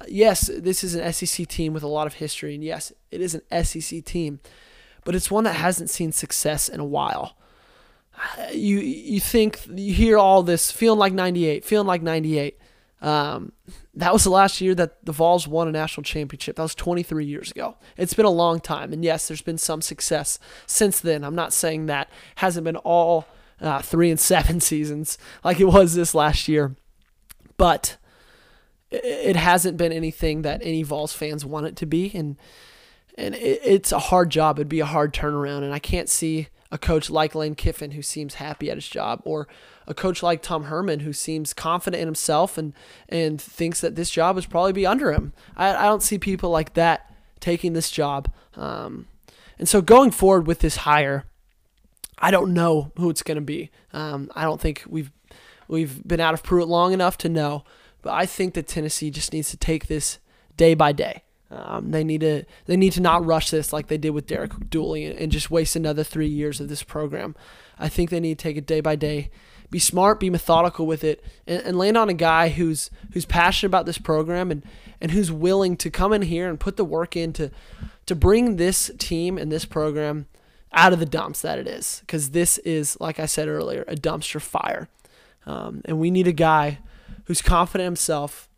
uh, 0.00 0.04
yes, 0.08 0.50
this 0.54 0.84
is 0.84 0.94
an 0.94 1.12
SEC 1.12 1.46
team 1.48 1.72
with 1.72 1.82
a 1.82 1.88
lot 1.88 2.06
of 2.06 2.14
history, 2.14 2.54
and 2.54 2.64
yes, 2.64 2.92
it 3.10 3.20
is 3.20 3.34
an 3.34 3.64
SEC 3.64 4.04
team, 4.04 4.40
but 5.04 5.14
it's 5.14 5.30
one 5.30 5.44
that 5.44 5.56
hasn't 5.56 5.90
seen 5.90 6.12
success 6.12 6.68
in 6.68 6.80
a 6.80 6.84
while. 6.84 7.36
Uh, 8.38 8.46
you 8.52 8.78
you 8.78 9.20
think 9.20 9.60
you 9.72 9.94
hear 9.94 10.18
all 10.18 10.42
this 10.42 10.70
feeling 10.70 10.98
like 10.98 11.12
98, 11.12 11.64
feeling 11.64 11.86
like 11.86 12.02
98. 12.02 12.58
Um, 13.02 13.50
that 13.94 14.12
was 14.12 14.24
the 14.24 14.30
last 14.30 14.60
year 14.60 14.74
that 14.76 15.04
the 15.04 15.12
Vols 15.12 15.48
won 15.48 15.66
a 15.66 15.72
national 15.72 16.04
championship. 16.04 16.56
That 16.56 16.62
was 16.62 16.74
23 16.74 17.26
years 17.26 17.50
ago. 17.50 17.76
It's 17.96 18.14
been 18.14 18.24
a 18.24 18.30
long 18.30 18.60
time. 18.60 18.92
And 18.92 19.04
yes, 19.04 19.26
there's 19.28 19.42
been 19.42 19.58
some 19.58 19.82
success 19.82 20.38
since 20.66 21.00
then. 21.00 21.24
I'm 21.24 21.34
not 21.34 21.52
saying 21.52 21.86
that 21.86 22.08
hasn't 22.36 22.64
been 22.64 22.76
all 22.76 23.26
uh, 23.60 23.82
three 23.82 24.10
and 24.10 24.20
seven 24.20 24.60
seasons 24.60 25.18
like 25.44 25.60
it 25.60 25.66
was 25.66 25.94
this 25.94 26.14
last 26.14 26.46
year. 26.46 26.76
But 27.56 27.96
it 28.90 29.36
hasn't 29.36 29.76
been 29.76 29.92
anything 29.92 30.42
that 30.42 30.60
any 30.62 30.84
Vols 30.84 31.12
fans 31.12 31.44
want 31.44 31.66
it 31.66 31.76
to 31.76 31.86
be. 31.86 32.12
And, 32.14 32.36
and 33.18 33.34
it's 33.34 33.90
a 33.90 33.98
hard 33.98 34.30
job. 34.30 34.58
It'd 34.58 34.68
be 34.68 34.80
a 34.80 34.86
hard 34.86 35.12
turnaround. 35.12 35.64
And 35.64 35.74
I 35.74 35.80
can't 35.80 36.08
see 36.08 36.48
a 36.70 36.78
coach 36.78 37.10
like 37.10 37.34
Lane 37.34 37.56
Kiffin 37.56 37.90
who 37.90 38.02
seems 38.02 38.34
happy 38.34 38.70
at 38.70 38.76
his 38.76 38.88
job 38.88 39.22
or 39.24 39.48
a 39.86 39.94
coach 39.94 40.22
like 40.22 40.42
Tom 40.42 40.64
Herman 40.64 41.00
who 41.00 41.12
seems 41.12 41.52
confident 41.52 42.00
in 42.00 42.08
himself 42.08 42.56
and 42.56 42.72
and 43.08 43.40
thinks 43.40 43.80
that 43.80 43.96
this 43.96 44.10
job 44.10 44.38
is 44.38 44.46
probably 44.46 44.72
be 44.72 44.86
under 44.86 45.12
him. 45.12 45.32
I, 45.56 45.74
I 45.74 45.84
don't 45.84 46.02
see 46.02 46.18
people 46.18 46.50
like 46.50 46.74
that 46.74 47.12
taking 47.40 47.72
this 47.72 47.90
job. 47.90 48.32
Um, 48.54 49.06
and 49.58 49.68
so 49.68 49.80
going 49.80 50.10
forward 50.10 50.46
with 50.46 50.60
this 50.60 50.76
hire, 50.76 51.24
I 52.18 52.30
don't 52.30 52.54
know 52.54 52.92
who 52.96 53.10
it's 53.10 53.22
going 53.22 53.36
to 53.36 53.42
be. 53.42 53.70
Um, 53.92 54.30
I 54.34 54.44
don't 54.44 54.60
think 54.60 54.84
we've 54.88 55.10
we've 55.68 56.06
been 56.06 56.20
out 56.20 56.34
of 56.34 56.42
Pruitt 56.42 56.68
long 56.68 56.92
enough 56.92 57.18
to 57.18 57.28
know, 57.28 57.64
but 58.00 58.12
I 58.12 58.26
think 58.26 58.54
that 58.54 58.68
Tennessee 58.68 59.10
just 59.10 59.32
needs 59.32 59.50
to 59.50 59.56
take 59.56 59.86
this 59.86 60.18
day 60.56 60.74
by 60.74 60.92
day. 60.92 61.22
Um, 61.50 61.90
they 61.90 62.02
need 62.02 62.22
to 62.22 62.44
they 62.64 62.76
need 62.76 62.92
to 62.94 63.02
not 63.02 63.26
rush 63.26 63.50
this 63.50 63.72
like 63.72 63.88
they 63.88 63.98
did 63.98 64.10
with 64.10 64.26
Derek 64.26 64.70
Dooley 64.70 65.04
and, 65.04 65.18
and 65.18 65.32
just 65.32 65.50
waste 65.50 65.76
another 65.76 66.02
three 66.02 66.28
years 66.28 66.60
of 66.60 66.68
this 66.68 66.82
program. 66.82 67.34
I 67.78 67.88
think 67.88 68.08
they 68.08 68.20
need 68.20 68.38
to 68.38 68.42
take 68.42 68.56
it 68.56 68.66
day 68.66 68.80
by 68.80 68.96
day 68.96 69.30
be 69.72 69.78
smart, 69.78 70.20
be 70.20 70.30
methodical 70.30 70.86
with 70.86 71.02
it, 71.02 71.24
and, 71.46 71.62
and 71.62 71.78
land 71.78 71.96
on 71.96 72.08
a 72.10 72.14
guy 72.14 72.50
who's 72.50 72.90
who's 73.12 73.24
passionate 73.24 73.70
about 73.70 73.86
this 73.86 73.98
program 73.98 74.52
and 74.52 74.62
and 75.00 75.10
who's 75.10 75.32
willing 75.32 75.76
to 75.78 75.90
come 75.90 76.12
in 76.12 76.22
here 76.22 76.48
and 76.48 76.60
put 76.60 76.76
the 76.76 76.84
work 76.84 77.16
in 77.16 77.32
to 77.32 77.50
to 78.06 78.14
bring 78.14 78.56
this 78.56 78.90
team 78.98 79.38
and 79.38 79.50
this 79.50 79.64
program 79.64 80.26
out 80.72 80.92
of 80.92 81.00
the 81.00 81.06
dumps 81.06 81.40
that 81.40 81.58
it 81.58 81.66
is. 81.66 82.00
Because 82.00 82.30
this 82.30 82.58
is, 82.58 83.00
like 83.00 83.18
I 83.18 83.26
said 83.26 83.48
earlier, 83.48 83.84
a 83.88 83.96
dumpster 83.96 84.40
fire, 84.40 84.88
um, 85.46 85.80
and 85.86 85.98
we 85.98 86.10
need 86.10 86.28
a 86.28 86.32
guy 86.32 86.78
who's 87.24 87.40
confident 87.40 87.86
himself, 87.86 88.48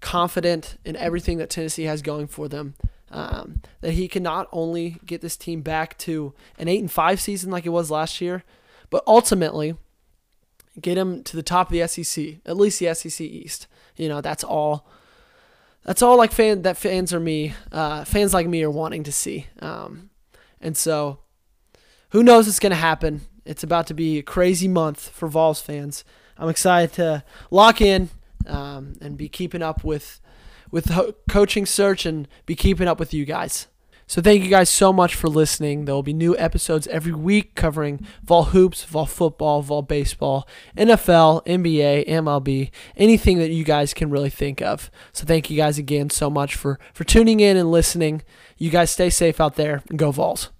confident 0.00 0.78
in 0.84 0.96
everything 0.96 1.38
that 1.38 1.48
Tennessee 1.48 1.84
has 1.84 2.02
going 2.02 2.26
for 2.26 2.48
them. 2.48 2.74
Um, 3.08 3.62
that 3.82 3.92
he 3.92 4.08
can 4.08 4.24
not 4.24 4.48
only 4.50 4.98
get 5.06 5.20
this 5.20 5.36
team 5.36 5.60
back 5.60 5.96
to 5.98 6.34
an 6.58 6.66
eight 6.66 6.80
and 6.80 6.90
five 6.90 7.20
season 7.20 7.52
like 7.52 7.64
it 7.64 7.68
was 7.68 7.88
last 7.88 8.20
year, 8.20 8.42
but 8.90 9.04
ultimately 9.06 9.76
get 10.80 10.98
him 10.98 11.22
to 11.24 11.36
the 11.36 11.42
top 11.42 11.68
of 11.68 11.72
the 11.72 11.86
SEC, 11.86 12.36
at 12.44 12.56
least 12.56 12.78
the 12.80 12.94
SEC 12.94 13.20
East. 13.20 13.66
You 13.96 14.08
know, 14.08 14.20
that's 14.20 14.44
all. 14.44 14.86
That's 15.84 16.02
all 16.02 16.16
like 16.16 16.32
fan 16.32 16.62
that 16.62 16.76
fans 16.76 17.14
are 17.14 17.20
me, 17.20 17.54
uh, 17.70 18.04
fans 18.04 18.34
like 18.34 18.48
me 18.48 18.62
are 18.64 18.70
wanting 18.70 19.04
to 19.04 19.12
see. 19.12 19.46
Um, 19.60 20.10
And 20.60 20.76
so, 20.76 21.20
who 22.10 22.24
knows 22.24 22.46
what's 22.46 22.58
to 22.58 22.74
happen? 22.74 23.20
It's 23.44 23.62
about 23.62 23.86
to 23.86 23.94
be 23.94 24.18
a 24.18 24.22
crazy 24.22 24.66
month 24.66 25.08
for 25.10 25.28
Vols 25.28 25.60
fans. 25.60 26.04
I'm 26.36 26.48
excited 26.48 26.92
to 26.94 27.22
lock 27.50 27.80
in 27.80 28.10
um, 28.48 28.94
and 29.00 29.16
be 29.16 29.28
keeping 29.28 29.62
up 29.62 29.84
with 29.84 30.20
with 30.70 30.86
the 30.86 31.14
coaching 31.28 31.64
search 31.64 32.04
and 32.04 32.26
be 32.44 32.56
keeping 32.56 32.88
up 32.88 32.98
with 32.98 33.14
you 33.14 33.24
guys. 33.24 33.68
So 34.08 34.22
thank 34.22 34.44
you 34.44 34.50
guys 34.50 34.70
so 34.70 34.92
much 34.92 35.16
for 35.16 35.28
listening. 35.28 35.84
There 35.84 35.94
will 35.94 36.02
be 36.04 36.12
new 36.12 36.36
episodes 36.38 36.86
every 36.86 37.12
week 37.12 37.56
covering 37.56 38.06
Vol 38.22 38.44
hoops, 38.44 38.84
Vol 38.84 39.06
football, 39.06 39.62
Vol 39.62 39.82
baseball, 39.82 40.46
NFL, 40.76 41.44
NBA, 41.44 42.06
MLB, 42.08 42.70
anything 42.96 43.38
that 43.38 43.50
you 43.50 43.64
guys 43.64 43.92
can 43.92 44.08
really 44.10 44.30
think 44.30 44.62
of. 44.62 44.92
So 45.12 45.26
thank 45.26 45.50
you 45.50 45.56
guys 45.56 45.76
again 45.76 46.10
so 46.10 46.30
much 46.30 46.54
for 46.54 46.78
for 46.94 47.02
tuning 47.02 47.40
in 47.40 47.56
and 47.56 47.72
listening. 47.72 48.22
You 48.56 48.70
guys 48.70 48.92
stay 48.92 49.10
safe 49.10 49.40
out 49.40 49.56
there 49.56 49.82
and 49.90 49.98
go 49.98 50.12
Vols. 50.12 50.50